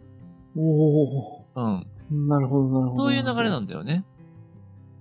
[0.57, 1.87] おおうん。
[2.11, 3.03] ーなるほど、なるほど。
[3.05, 4.05] そういう流れなんだよね。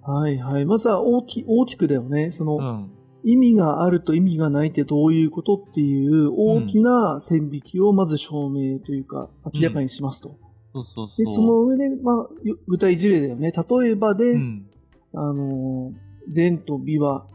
[0.01, 0.65] はいはい。
[0.65, 2.31] まずは大き大きくだよね。
[2.31, 2.91] その、うん。
[3.23, 10.37] 意味があると意味がないってどういうことっていう大きな線引きをまず証明というか明らかにしますと。
[10.75, 11.25] そうそうそう。
[11.25, 13.51] で、その上で、まあ、よ具体事例だよね。
[13.51, 14.67] 例えばで、うん。
[15.13, 15.93] あの、
[16.29, 17.25] 善と美は、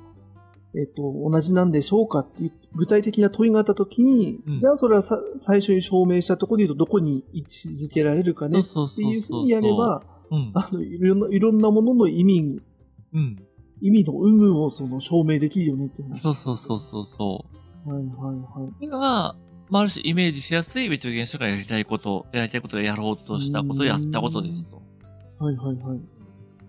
[0.74, 8.68] えっと、同じなんでしょうかっていう具体的な問いがあったときに、うんじゃあそれはさ最初に証明したところで言うとどこに位置づけられるかねって
[9.02, 10.50] いうふうにやれば、うん。
[10.54, 12.60] あの、いろんな、いろんなものの意味に、
[13.12, 13.36] うん。
[13.82, 16.20] 意味の有無をその証明できるよねって話。
[16.20, 17.46] そうそうそうそうそ
[17.86, 17.92] う。
[17.92, 18.70] はいはいはい。
[18.70, 19.34] っていうのが、
[19.68, 24.82] まあ、ある種イメージしやすいビトゲン書がやりたいこと、やりたいことをやろうとしたことをやったことですと。
[25.38, 26.00] はいはいはい。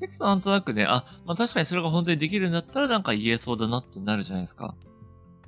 [0.01, 4.75] 結構なんとなくね、あ、まあ確かにそれが本当にできるんだったらなんか言えそうだなってなるじゃないですか。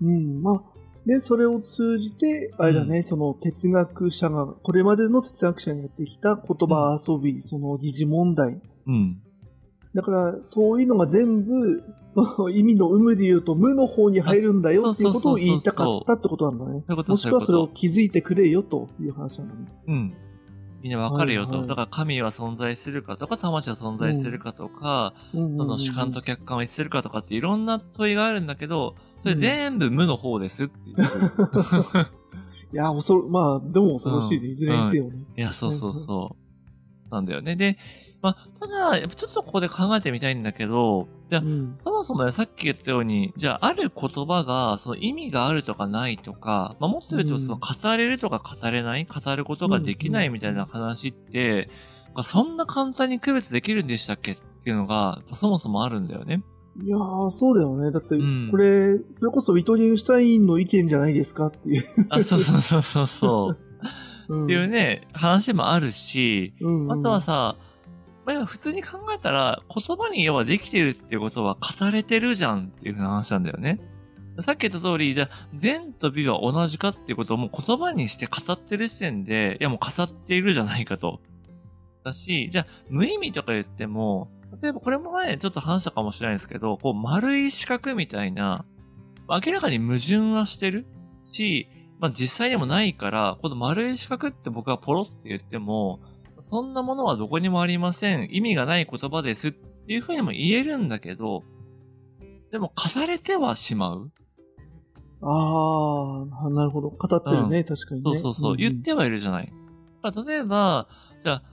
[0.01, 0.63] うん、まあ、
[1.05, 8.61] で、それを通じて、あれだね、その哲学者が、これまでの哲学者がやってきた言葉遊び、その疑似問題。
[8.87, 9.21] うん。
[9.93, 16.83] だから、そういうのが全部、その意味の有無で言うと、無の方に入るんだよっていうことを言いたかったってことなんだね。
[16.87, 19.71] もしくはそれを気づいてくれよという話なんだね。
[19.87, 20.13] うん。
[20.83, 21.51] みんなわかるよと。
[21.51, 30.97] はいはいだから神は存在するかとか、魂は存在するかとか、うんうんうんその主観と客観は一致するかとかっていろんな問いがあるんだけど、それ全部無の方ですっていう。
[32.73, 34.47] いや、恐ろ、まあ、でも恐ろしいね。
[34.47, 35.23] いずれにせよね。
[35.37, 36.35] いや、そうそうそ
[37.09, 37.13] う。
[37.13, 37.55] なんだよね。
[37.55, 37.77] で、
[38.23, 41.75] まあ、ただ、やっぱちょっとここで考えてみたいんだけど、じゃあうん。
[41.77, 51.69] そもそもね、さっき言ったように、じゃあ、ある言葉が、その意味があるとかないとか、まあ、もっと言うと、うんその語れるとか語れない、語ることができないみたいな話って、
[52.23, 56.43] そんな簡単に区別できるんでしたっけっていうのが、そもそもあるんだよね。
[56.81, 57.91] いやー、そうだよね。
[57.91, 61.85] だって、うんこれ、それこそウィトゲンシュタインの意見じゃないですかっていう。
[62.09, 63.57] あ、そうそうそうそうそう。
[64.29, 67.57] うんっていうね、話もあるし、うんうんあとはさ、
[68.25, 73.79] まあ、普通に考えたら、言葉に要はできてるっていうことは語れてるじゃんっていうふうな話なんだよね。
[74.39, 81.21] さっき言った通り、じゃあ、善と美は同じかっていうことをもう言葉にして語ってる時点で、いやもう語っているじゃないかと。
[82.03, 84.31] だし、じゃあ、無意味とか言っても、
[84.61, 88.65] 例えばこれも前ちょっと話したかもしれないですけど、こう丸い四角みたいな、
[89.27, 90.85] 明らかに矛盾はしてる
[91.21, 91.67] し、
[91.99, 95.99] まあ実際にもないから、この丸い四角って僕がポロって言っても、
[96.43, 98.27] そんなものはどこにもありません。
[98.31, 101.43] 意味がない言葉ですっていうふうにも言えるんだけど、
[102.51, 104.11] でも語れてはしまう。
[105.21, 106.89] ああ、なるほど。
[106.89, 108.03] 語ってるね、うん、確かにね。
[108.03, 109.53] そうそうそう、うんうん、言ってはいるじゃない。
[110.27, 110.89] 例えば、
[111.21, 111.43] じゃあ、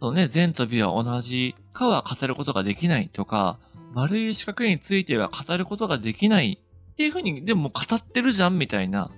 [0.00, 3.58] そうね、善と美は同じかは語ることができないとか、
[3.94, 6.60] 丸い四角については語ることができない
[6.92, 9.10] っていうふうに、でも語ってるじゃんみたいな、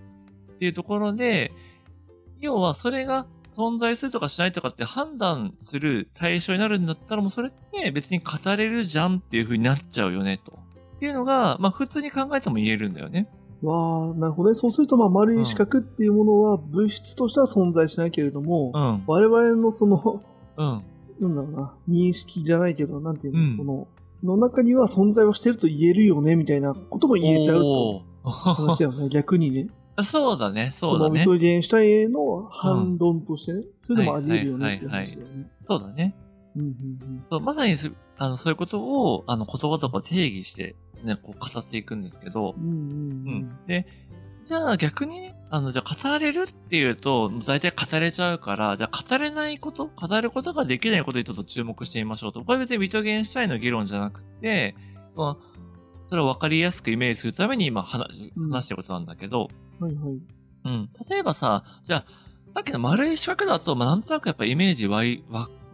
[0.54, 1.52] っていうところで、
[2.38, 3.26] 要はそれが
[3.58, 10.52] 存在するとかしないとかって判断する対象になるんだったらもうそれって別に語れるじゃんっていうふうになっちゃうよねと。
[10.96, 13.28] っていうのが、まあ普通に考えても言えるんだよね。
[13.62, 14.54] わあ、なるほどね。
[14.54, 20.22] そうすると、まあ、丸い四角っていうものは物質としては存在しないけれども、うん、我々のその、
[20.56, 20.82] うん、
[21.20, 28.02] なんだろうな、認識じゃないけど、なんていうの、うん、この、の中には存在はしてると言えるよね、みたいなことも言えちゃうと。
[28.30, 29.68] 話だよね、逆にね。
[30.04, 31.22] そうだね、そうだね。
[31.22, 35.50] そのミトゲンシュタインへの反論としてね、うん、そういうのもあり得るよねって話だよね。
[35.66, 36.14] そうだね。
[36.56, 37.76] うんうんうん、そうまさに
[38.16, 43.86] あのそういうことをあの言葉とか定義してね、こう語っていくんですけど、うん、うん、で、
[44.44, 52.42] じゃあ逆にね、あの、じゃあ語れるっていうと、大体語れちゃうから、じゃあ語れないこと、語ることができないことにちょっと注目してみましょうと。
[52.44, 54.74] これ別にビトゲンシュタインの議論じゃなくて、
[55.14, 55.38] その、
[56.08, 59.48] それを分かりやすくイメージするために今話話してることなんだけど、
[59.80, 60.18] うん、はいはい。
[60.64, 60.90] うん。
[61.08, 62.04] 例えばさ、じゃあ、
[62.54, 65.22] さっきの丸い四角だと、まあ、なんとなくやっぱイメージ湧い、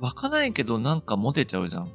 [0.01, 1.91] 湧かないけどなんかモテちゃうじゃん。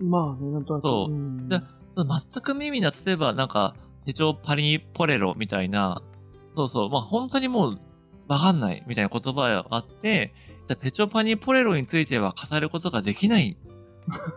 [0.00, 0.82] まあね、なんとなく。
[0.82, 1.12] そう。
[1.12, 1.62] うん、じゃ
[1.96, 6.02] 全く耳な、例えばなんか、手帳パリポレロみたいな、
[6.56, 7.80] そうそう、まあ本当にもう、
[8.28, 13.56] わかんないみたいな言葉があって、じゃあペチョパニポレロについては語ることができない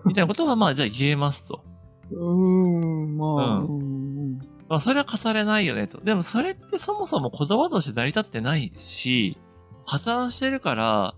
[0.06, 1.64] みたいなことはまあじゃあ言えますと。
[2.12, 4.38] うーん、まあ、うん。
[4.68, 6.00] まあそれは語れないよねと。
[6.02, 9.38] でもそれってそもそも言葉として成り立ってないし、
[9.86, 11.16] 破綻してるから、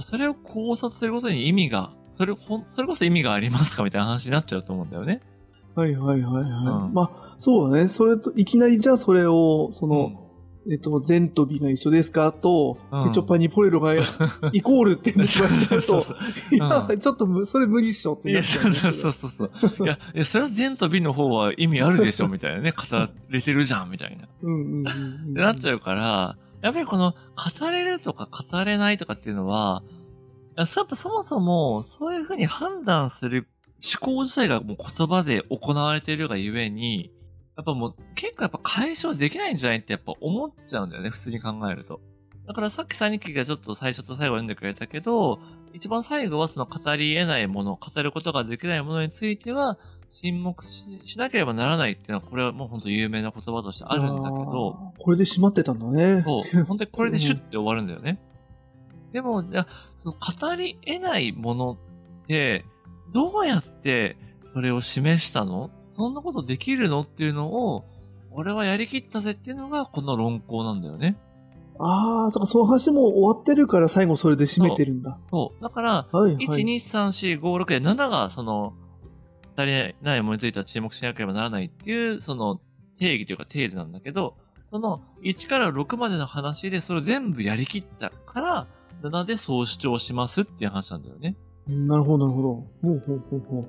[0.00, 5.20] それを考察することに意味が、それ、ほん、それこそ意味がありますかみたいな話になっちゃうと思うんだよね。
[5.74, 6.44] はいはいはいはい。
[6.44, 7.88] うん、まあ、そうだね。
[7.88, 10.18] それと、いきなりじゃあそれを、その、うん、
[10.70, 12.32] えっと、全と美が一緒ですか？
[12.32, 13.94] と、うん、ョパニポレロが
[14.52, 16.04] イコールって言われちゃうと、
[16.52, 19.86] いや、ちょっとそれ無理っしょってなっちゃう、そうそうそうそう。
[19.86, 22.72] いや、いや、それは全と美の方は意味あるでしょみたいなね。
[22.76, 22.84] 語
[23.28, 24.26] れてるじゃんみたいな。
[24.42, 25.30] うんうんうん、うん。
[25.32, 27.14] ってなっちゃうから、やっぱりこの、
[27.60, 29.82] 語れるとか語れないとかっていうのは、
[30.56, 33.48] やっぱそもそも、そういうふうに判断する
[34.00, 37.12] 思考自体がもう言葉で行われているがゆえに、
[37.56, 42.00] やっぱもう結構やっぱ解消できないんじゃないってやっぱ思っちゃうんだよね、普通に考えると。
[42.46, 45.38] だからさっき三日記がちょっと最初と最後読んでくれたけど、
[45.72, 49.78] 一番最後はその語り得ないもの、語ることができないものについては、
[50.10, 54.92] 沈黙しなければならないっていうのは、これはもう本当有名な言葉としてあるんだけど。
[54.98, 56.22] これで閉まってたんだね。
[56.22, 56.64] そう。
[56.64, 58.20] 本当にこれでシュッて終わるんだよね。
[59.06, 61.78] うん、でも、じゃその語り得ないもの
[62.24, 62.64] って、
[63.12, 65.70] どうやってそれを示したの？
[65.94, 67.02] そんなことできるの？
[67.02, 67.84] っていうのを、
[68.32, 71.16] 俺はやりきったぜっていうのがこの論考なんだよね。
[71.78, 75.18] ああ、そか、その話も終わってるから最後それで締めてるんだ。
[75.30, 75.62] そう。
[75.62, 78.74] だから、はいはい、1、2、3、4、5、6で7がその、
[79.56, 82.60] 足りないものについては注目しなければならないっていう、その
[82.98, 84.36] 定義というかテーズなんだけど、
[84.70, 88.66] その1から6までの話でそれを全部やりきったから、
[89.02, 91.36] 7でそう主張しますっていう話なんだよね。
[91.68, 92.48] なるほど、なるほど。
[92.48, 93.66] ほうほうほうほう。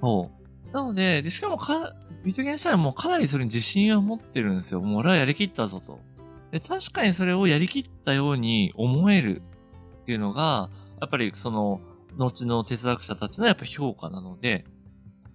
[0.00, 0.35] そう。
[0.76, 4.82] なので、でしかもか、ウィトゲンシュタインもかなりそれに自信を持ってるんですよ。
[4.82, 6.00] もう俺はやりきったぞと。
[6.50, 9.42] で、確かにそれをやりきったように思える
[10.02, 10.68] っていうのが、
[11.00, 11.80] やっぱりその、
[12.18, 14.66] 後の哲学者たちのやっぱ評価なので、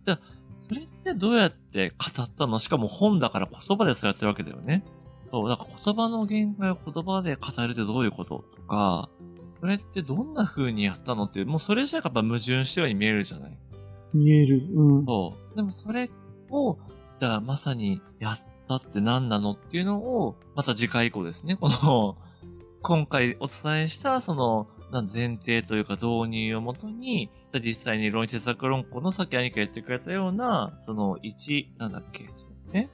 [0.06, 0.20] じゃあ、
[0.56, 2.60] それってどうやって語ったの？
[2.60, 4.84] しかも本だから言葉でそうやってるわけだよね。
[5.32, 9.10] そう、だから言葉の限界を言葉で語るってどういうこととか、
[9.60, 13.58] それってどんな風にやったのっていう、もうそれじゃやっぱ矛盾したように見えるじゃない
[14.14, 14.68] 見える。
[14.74, 15.06] うん。
[15.06, 15.56] そう。
[15.56, 16.10] でもそれ
[16.50, 16.78] を、
[17.18, 21.56] じゃあまさにやったって何なのっていうのを、また次回以降ですね。
[21.56, 22.18] この、
[22.82, 27.30] 今回お伝えした、その、前提というか導入をもとに、
[27.64, 32.30] 実際に論理哲学論考のさっき兄貴が言ってくれたような、その1、なんだっけ、
[32.74, 32.90] ね。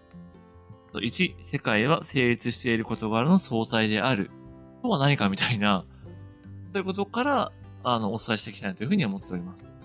[0.94, 4.30] 1、世界は成立している事柄の相対である。
[4.82, 5.86] とは何かみたいな、
[6.72, 7.52] そういうことから、
[7.84, 9.77] あの、お伝えしていきたいというふうに思っております。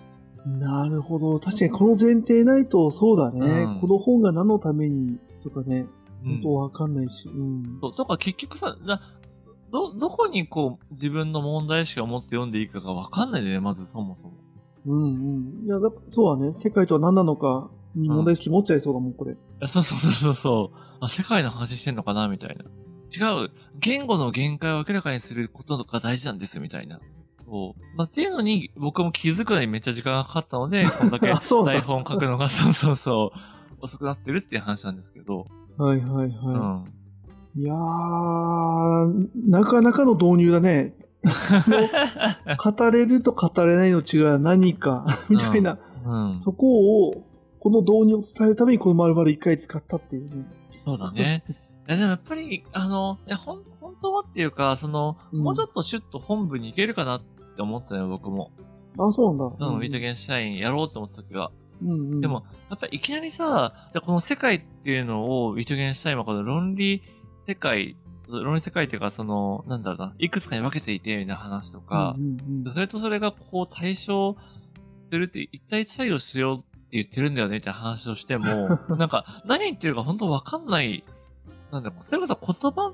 [0.45, 1.39] なるほど。
[1.39, 5.87] 確かにこの前提ないと、そうだね、うん、この本が何のためにとかね、
[6.23, 7.27] 本当わかんないし。
[7.29, 7.79] うん。
[7.81, 9.01] そう、とか結局さ、な、
[9.71, 14.33] ど、どこにこう、自分の問題意識を持って読んでいいかがわかんないんだよね、まずそもそも。
[14.85, 15.65] うんうん。
[15.65, 16.53] いや、だそうだね。
[16.53, 19.35] 世界とは何なのかに問題意識持っちゃいそうだもん、これ。
[19.61, 20.77] あそうそうそうそうそう。
[20.99, 22.65] あ、世界の話してんのかなみたいな。
[22.65, 23.51] 違う。
[23.79, 26.99] 言語の限界を明らかにすることが大事なんです、みたいな。
[27.53, 27.95] そう。
[27.95, 35.45] まあ、っていうのに、僕も気づくのにめっちゃ時間がかかったので、 こんだけ台本書くのが、 そうそうそう、遅くなってるっていう話なんですけど。
[35.77, 36.59] はいはいうん。
[36.59, 36.83] は
[37.55, 37.61] い。
[37.61, 40.95] いやー、なかなかの導入だね。
[41.23, 46.39] 語れると語れないの違いは何か、みたいな、うん。
[46.41, 47.23] そこを、
[47.59, 50.45] この導入を伝えるためにこの丸々一回使ったっていうね。
[50.83, 51.43] そうだね。
[51.87, 57.21] いや、でもやっぱり、あの、いや、ほん、本当はっていうか、その、うんもうちょっとシュッと本部に行けるかなっ
[57.55, 58.51] て思ったよ、僕も。
[58.97, 59.67] あ、そうなんだ。
[59.67, 61.51] うん、ウィートゲンシュタインやろうと思った時は。
[61.81, 62.21] うんうん。
[62.21, 67.03] でも、やっぱりいきなりさ、この世界っていうのをウィトゲンシュタインはこの論理
[67.47, 74.37] 世界、論理世界っていうか、その、なんだろうな、いくつかに分けていて、みたいな話とかう、んうんうんそれとそれがこう対象
[74.99, 81.03] するって、一対一対応しようって言ってるんだよね、みたいな話をしても、 なんか、何言ってるか本当分かんない、
[81.71, 82.93] なんだ、それこそ言葉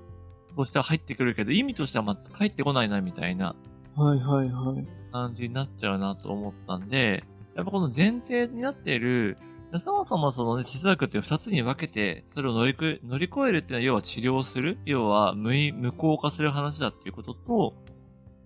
[0.56, 3.56] としては入ってくるけど、意味としては全く入ってこないな、みたいな。
[3.96, 4.88] はいはいはい。
[5.12, 7.24] 感じになっちゃうなと思ったんで、
[7.56, 9.38] やっぱこの前提になっている、
[9.78, 17.74] そもそもそのね、哲学って二つに分けて、それを乗り越え、乗り越えるっていうのは要は治療する、要は無意、無効化する話だっていうことと、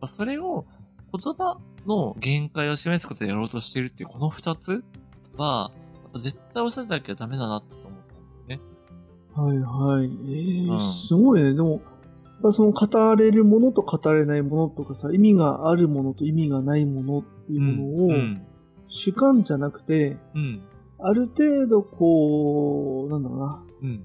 [0.01, 0.65] まあそれを
[1.13, 4.83] 言葉の限界を示すことでやろうとしているっていうこの二つ
[5.37, 5.71] は、
[6.15, 8.61] 絶対押さえなきゃダメだなと思ったんだよね。
[9.33, 10.05] はいはい。
[10.05, 11.53] えーうんすごいね。
[11.53, 11.81] でも、
[12.43, 18.45] やっぱその語れるものと語れないものとかさ、意味があるものと意味がないものっていうものを、うん。
[18.89, 20.61] 主観じゃなくて、うん。
[20.99, 24.03] ある程度こう、なんだろうな、うん。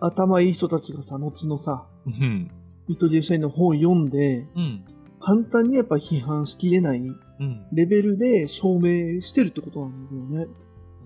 [0.00, 2.50] 頭いい人たちがさ、後のさ、うん。
[2.88, 4.84] ビトリエシャインの本を読んで、うん。
[5.20, 7.66] 簡単にやっぱ批判しきれないうん。
[7.72, 10.52] レベルで証明してるってことなんだよね。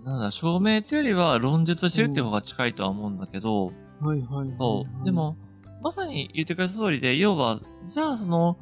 [0.05, 4.57] なんだ、証明っていうよりは論述してるっていう方が近いとは思うんだけど、はいはいはい、はい。
[4.59, 5.05] そう。
[5.05, 5.37] で、も、
[5.83, 8.57] まさに言ってくれた通りで、要は、じゃあその、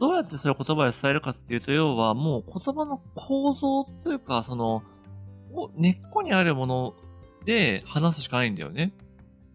[0.00, 4.82] どうやってそれを言葉で伝えるかっていうと、要はもう言葉の構造というか、その、
[5.76, 6.94] 根っこにあるもの
[7.44, 8.92] で話すしかないんだよね。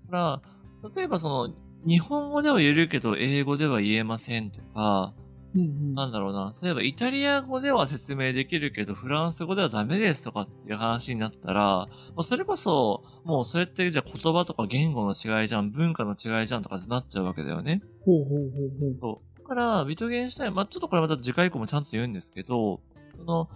[0.09, 0.41] だか
[0.83, 1.53] ら、例えばその、
[1.85, 5.13] 日本語では言えるけど、英語では言えませんとか、
[5.55, 6.53] うんうん、なんだろうな。
[6.61, 11.87] 例えば、イタリア語では説明できるけど、フランス語ではダメですとかっていう話になったら、
[12.21, 17.81] それこそ、もうそれってじゃあ言葉とか言語の違いじゃん、文化の違いじゃんとかってなっちゃうわけだよね。
[18.05, 19.39] ほうほうほうほう。
[19.41, 22.81] だから、ビトゲンシュタイン、まあ、ちょっとこれまた次回以降もちゃんと言うんですけど、
[23.17, 23.49] その、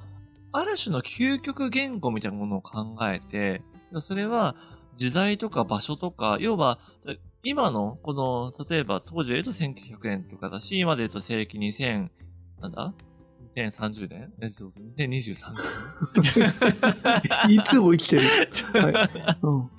[0.52, 3.62] ある種の究極言語みたいなものを考えて、
[4.00, 4.56] それは
[4.96, 6.80] 時代とか場所とか、要は、
[7.44, 12.08] 今の、この、例えば当時で言うと1900年とかだし、今で言うと西暦2000、
[12.62, 12.94] なんだ
[13.58, 14.34] ?2030 年？
[14.42, 15.54] え、そうそう、2023
[17.48, 17.54] 年。
[17.54, 18.22] いつも生きてる。
[18.82, 19.38] はい。
[19.42, 19.70] うん。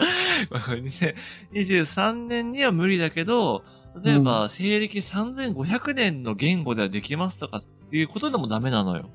[0.50, 3.64] 2023年には無理だけど、
[4.04, 9.08] 例えば、西暦3500年の言語ではできますとかっていうことでもダメなのよ。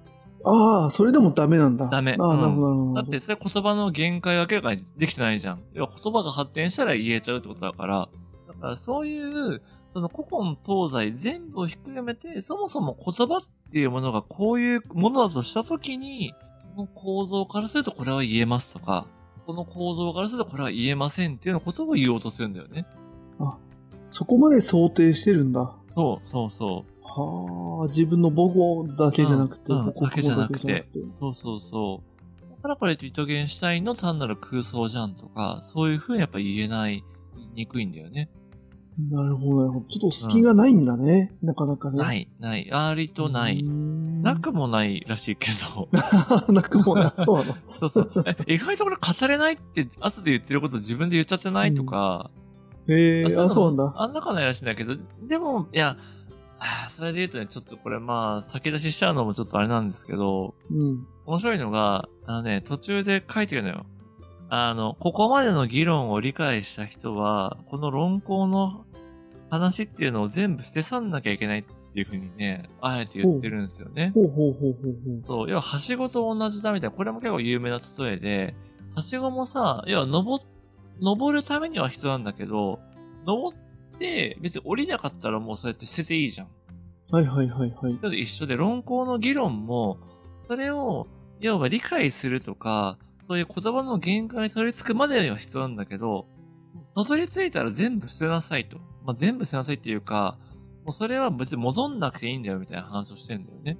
[0.43, 1.87] ああ、それでもダメなんだ。
[1.89, 2.93] ダメああ、うんなるほど。
[2.95, 5.61] だって、それ言葉の限界を明らかにできてないじゃん。
[5.73, 8.09] 要は言葉が発展したら言えちゃうってことだから。
[8.59, 16.33] だからそういう、その古今東西全部をひっくるめて、そもそも言葉っていうものがこういうものだとしたときに、
[16.75, 19.07] この構造からするとこれは言えますとか、
[19.45, 22.85] この構造からするとこれは言えませんっていうようなことを言おうとするんだよね。
[24.11, 25.75] そこまで想定してるんだ。
[25.95, 26.99] そう、そうそう。
[27.03, 30.87] はあ、自分の母語だけじゃなくて、うんうんだけじゃなくて。
[31.19, 32.55] そうそうそう。
[32.57, 37.03] だからこれビトゲンシュタインの単なる空想じゃんとか、そういうふうにやっぱ言えない、
[37.35, 38.29] 言いにくいんだよね。
[39.11, 39.85] なるほど、なるほど。
[39.87, 41.31] ちょっと隙がないんだね。
[41.41, 41.97] なかなかね。。
[41.97, 42.69] ないい、ない。
[42.69, 43.63] 割とない。
[43.63, 45.87] なくもないらしいけど。
[46.51, 47.13] なくもな。
[47.17, 47.55] そうなの。
[47.79, 48.11] そうそう。
[48.25, 52.29] え意外とこれ語れないって後で言ってること自分で言っちゃってないとか。
[52.87, 54.01] へえあ、いのそうなんだ。
[54.01, 54.97] あんなかないらしいんだけど、
[55.27, 55.95] でも、いや、
[56.59, 61.05] あーそれで言うとね、ちょっとこれまあ、先出ししちゃうのもちょっとあれなんですけど、うん。
[61.25, 63.85] 面白いのが、あのね、途中で書いてるのよ。
[64.49, 68.85] あの、ここまでの議論を理解した人は、この論考の
[69.49, 74.11] 話っていうのを全部捨て去んなきゃいけないっていうふうにね、あえて言ってるんですよね。
[74.13, 75.23] ほうほうほうほうほう。
[75.25, 78.55] そう、要は、はしごと同じだみたいな、これも結構有名な例えで、
[78.95, 80.43] はしごもさ、要は、登、
[81.01, 82.79] 登るためには必要なんだけど、
[83.25, 83.57] 登っ
[83.97, 86.47] て、別に降りなかったらもうそうやって捨てていいじゃん。
[87.11, 88.21] はいはいはいはい。
[88.21, 89.97] 一緒で、論考の議論も、
[90.47, 91.07] それを、
[91.39, 92.97] 要は理解するとか、
[93.27, 96.27] そういう言葉の限界にたどり着くまでには必要なんだけど、
[96.95, 98.77] たどり着いたら全部捨てなさいと。
[99.09, 100.37] まあ、全部捨てなさいっていうか、
[100.85, 103.79] もうそれは別に戻んなくていいんだよみたいな話をしてんだよね。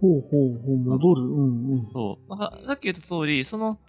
[0.00, 1.22] ほうほうほう、戻る。
[1.22, 1.88] うんうん。
[1.92, 2.28] そう。
[2.30, 3.80] なんか、さっき言った通り、その、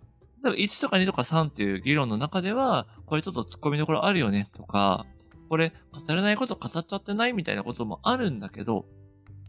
[0.43, 5.05] 例えば1とか2とか3っていう議論の中では、これちょっと突っ込みどころあるよねとか、
[5.47, 8.85] これ語れないこと語っちゃってないみたいなこともあるんだけど、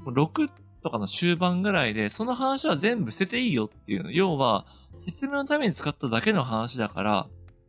[0.04, 0.50] 6
[0.82, 4.10] とかの終盤ぐらいで、その話は全部捨てていいよっていうの。
[4.10, 4.66] 要は、
[4.98, 7.26] 説明のために使っただけの話だから、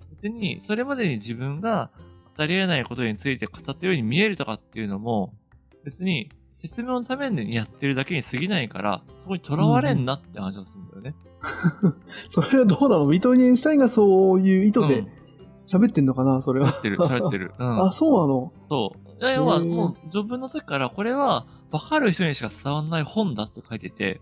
[0.09, 1.91] 別に、それまでに自分が
[2.41, 5.33] 語り得ないことについて語ったように見えるとかっていうのも、
[5.83, 11.15] 別に、説明のためにやってるだけに過ぎないから、そこに囚われんなって話をするんだよね。
[12.29, 13.07] それはどうなの？
[13.07, 15.07] ビトゲンシュタインがそういう意図でうん
[15.65, 16.41] 喋ってんのかな？
[16.41, 16.71] それは。
[16.73, 17.53] 喋ってる、喋ってる。
[17.57, 17.81] うん。
[17.87, 18.53] あ、そうなの？
[18.69, 19.25] そう。
[19.25, 24.19] 要は、もう、序文の時から、これは、分かる人にしか伝わらない本だって書いてて、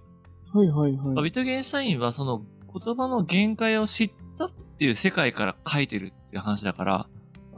[0.53, 1.24] はいはいはい。
[1.24, 7.07] ビトゲンシュタインは、その、言葉の限界を知ったっていう世界から書いてるっていう話だから、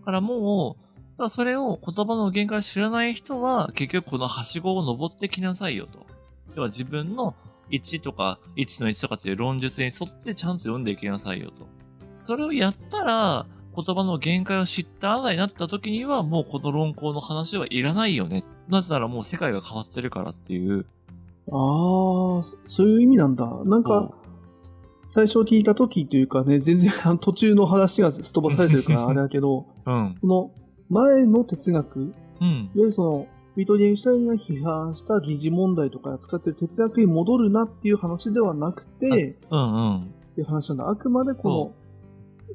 [0.01, 0.77] だからも
[1.17, 6.05] う、それを言葉の限界を知らない人は、結局このはしごを登ってきなさいよと。
[6.55, 7.35] 要は自分の
[7.69, 11.67] 1とか、1の1とかっていう論述に沿ってちゃんと読んでいきなさいよと。
[12.23, 18.43] それをやったら、言葉の限界を知ったあなたになった時には、もうこの論考の話はいらないよね。
[18.67, 20.85] なぜならもう世界が変わってるからっていう。
[21.51, 23.45] ああ、そういう意味なんだ。
[23.65, 24.11] なんか、
[25.13, 26.89] 最初聞いた時というかね、全然
[27.19, 30.15] 途中の話がすっ飛ばされてるから あれだけど、うん。
[30.21, 30.51] その
[30.89, 32.09] 前の哲学、いわ
[32.39, 32.69] うん。
[32.73, 39.97] ゆるその、ビトゲンシュタインが批判した疑似問題とか使ってる哲学に戻るなっていう話ではなくて、うんうん。
[39.97, 40.01] っ
[40.35, 40.89] ていう話なんだ。
[40.89, 41.71] あくまでこの、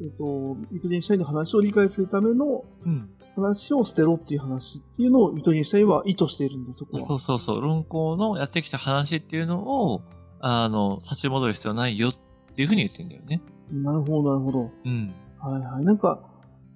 [0.00, 3.10] えっと、ビトゲンシュタインの話を理解するためのうん。
[3.34, 7.00] 話を捨てろっていう話っていうのをビトゲンシュタインは意図しているんで、そこは。
[7.00, 7.60] そうそうそう。
[7.60, 10.00] 論考のやってきた話っていうのを、
[10.40, 12.14] あの、立ち戻る必要ないよっ
[12.56, 13.40] ていうふうに言ってんだよね。
[13.70, 14.70] なるほど、なるほど。
[14.84, 15.14] うん。
[15.38, 15.84] はいはい。
[15.84, 16.20] なんか、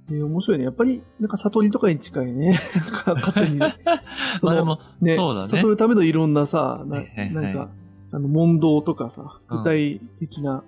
[0.09, 0.65] えー面白いね。
[0.65, 2.59] やっぱり、なんか悟りとかに近いね。
[2.75, 3.59] なんか勝手に
[4.43, 7.71] まあでも、ね、そうだね悟るためのいろんなさ、なはいはいはいなんか、
[8.13, 10.65] あの、問答とかさ、うん具体的な、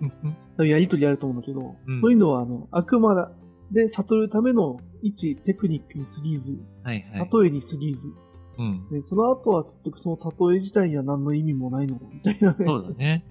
[0.56, 3.32] 多分やりとりあると思うんだけど、うんそういうのは、あの、あくま
[3.72, 7.30] で悟るための一テクニックに過ぎず、はいはい。
[7.42, 8.08] 例えに過ぎず、
[8.58, 8.86] うん。
[8.90, 12.64] ね、その後は結局その例え自体には何の意味もないのだ、みたいなね。
[12.64, 13.24] そうだね。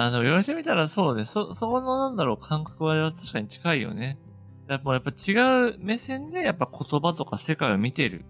[0.00, 1.24] あの、言われてみたらそうね。
[1.24, 4.16] そ、そこのなんだろう、感覚は確かに近いよね。
[4.68, 8.24] やっぱやっぱ違う目線でやっぱ言葉とか世界を見てる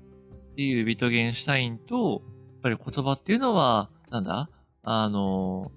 [0.52, 4.48] っていうビトゲンシュタインと、やっぱり言葉っていうのは、なんだ？
[4.82, 5.70] あの、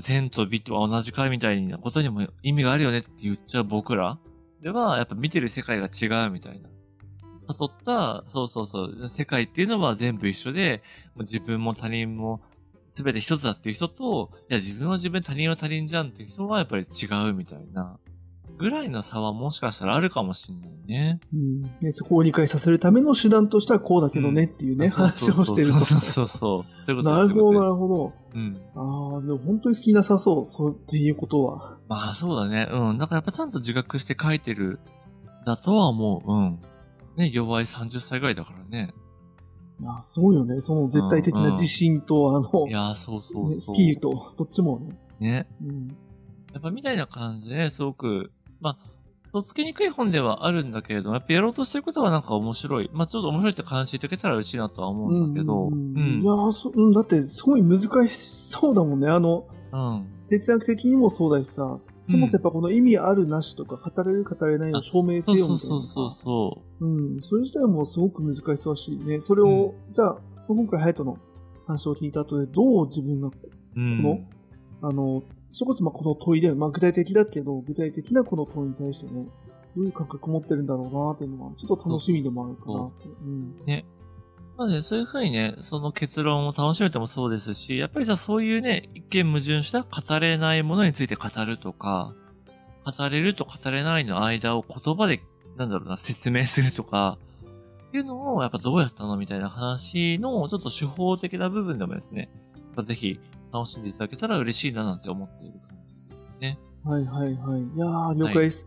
[0.00, 4.18] 善と美とは同じかみたいなことにも意味があるよねって言っちゃう僕ら
[4.60, 6.68] では、やっぱ見てる世界が違うみたいな。
[7.48, 10.82] 悟った、そうそうそう、世界っていうのは全部一緒で、
[11.20, 12.42] 自分も他人も
[12.96, 17.98] 全て一つだっていう人と、いや自分は自分他人は他人じゃんっていう人はやっぱり違うみたいな、
[18.56, 21.20] ぐらいの差はもしかしたらあるかもしんないね。
[21.34, 25.80] うんねそこを理解させるための手段としてはこうだけどねっていうね、話をしてると。
[25.80, 26.26] そうそうそうそう。
[26.26, 27.76] そういうことなるほど、なるど。
[27.76, 28.12] ほど。
[28.34, 28.60] うん。
[28.74, 31.76] ああ、でも本当に好きなさそう、そうっていうことは。
[31.88, 32.66] まあそうだね。
[32.72, 32.98] うん。
[32.98, 34.80] だからやっぱちゃんと自覚して書いてる、
[35.44, 36.32] だとは思う。
[36.32, 36.58] うん。
[37.16, 38.94] ね、弱い30歳ぐらいだからね。
[39.80, 40.60] いや、すごいよね。
[40.62, 43.76] その絶対的な自信と、あのい、やー、そうそうねそう。
[43.76, 44.98] スキルと、どっちもね。
[45.20, 45.46] ね。
[45.62, 45.88] うん。
[46.52, 48.96] やっぱみたいな感じで、ね、すごく、まあ、
[49.32, 52.90] とっつきにくい本ではあるんだけれども、やっぱやろうとしてることはなんか面白い。
[52.94, 55.98] まあちょっと面白いって感じていただけたら嬉しいなとは思うんだけど、ううんん。
[55.98, 59.08] うんいやーそ、うん、だってすごい難しそうだもんね。
[59.08, 60.06] あの、うん。
[60.28, 65.56] 哲学的にもそうだしさ、そもそもやっぱこの意味あるなしとか、語れる語れないの証明せよみたいなさ。
[65.56, 71.18] そうそうそうそうん、それ自体もすごく難しそうだしね、それを、じゃあ、今回、ハヤトの
[71.66, 73.80] 話を聞いた後で、どう自分が、こう。
[73.80, 74.02] うん。
[74.02, 74.20] の、
[74.82, 79.26] あの、それこそまあこの問いで、まあ具体的だけど、具体的なこの問いに対してね、
[79.74, 83.08] どういう感覚持ってるんだろうなっていうのは、ちょっと楽しみでもあるかなって。
[83.08, 83.84] うん。
[84.56, 92.14] まあね、そういうふうにね、その結論を楽しめてもそうですし、やっぱりさ、そういうね、一見矛盾した語れないものについて語るとか、
[92.84, 95.20] 語れると語れないの間を言葉で、
[95.56, 97.18] なんだろうな、説明するとか、
[97.88, 102.30] っていうのを、やっぱどうやったのみたいな話の、ちょっと手法的な部分でもですね、
[102.82, 103.20] ぜひ
[103.52, 106.58] 楽しんでいただけたら嬉しいななんて思っている感じですね。
[106.84, 107.60] はいはいはい。
[107.60, 108.66] いやー、了解です。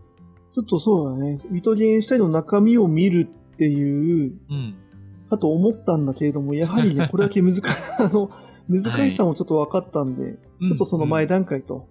[0.53, 4.75] ちょっとそうだね、ビトゲンシュタインの中身を見るっていう、うん。
[5.29, 7.61] かと思ったんだけれども、やはりね、 これだけ難し
[7.99, 8.29] あの、
[8.67, 11.87] 難しさもちょっと分かったんで、ちょっとその前段階と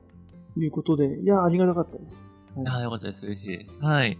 [0.57, 2.35] いうことで、いや、ありがたかったです。
[2.57, 3.25] はいああ、よかったです。
[3.25, 3.79] 嬉しいです。
[3.81, 4.19] はい。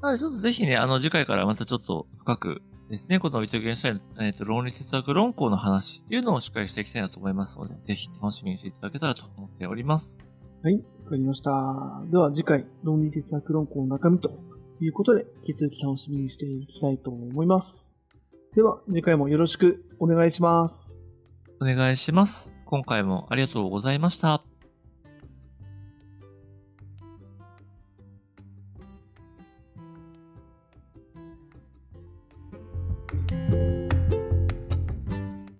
[0.00, 10.24] なので、ちょっとぜひね、あの、次回からまたちょっと深くですね、このビトゲンシュタイン、えっ、と、論理哲学論考の話っていうのをしっかりしていきたいなと思いますので、ぜひ楽しみにしていただけたらと思っております。
[10.62, 10.74] はい、
[11.04, 12.02] わかりました。
[12.10, 14.30] では次回、論理哲学論考の中身と
[14.80, 17.97] いうことで、引き続き楽しみにしていきたいと思います。
[18.54, 21.02] では、次回もよろしくお願いします。
[21.60, 22.54] お願いします。
[22.64, 24.47] 今回もありがとうございました。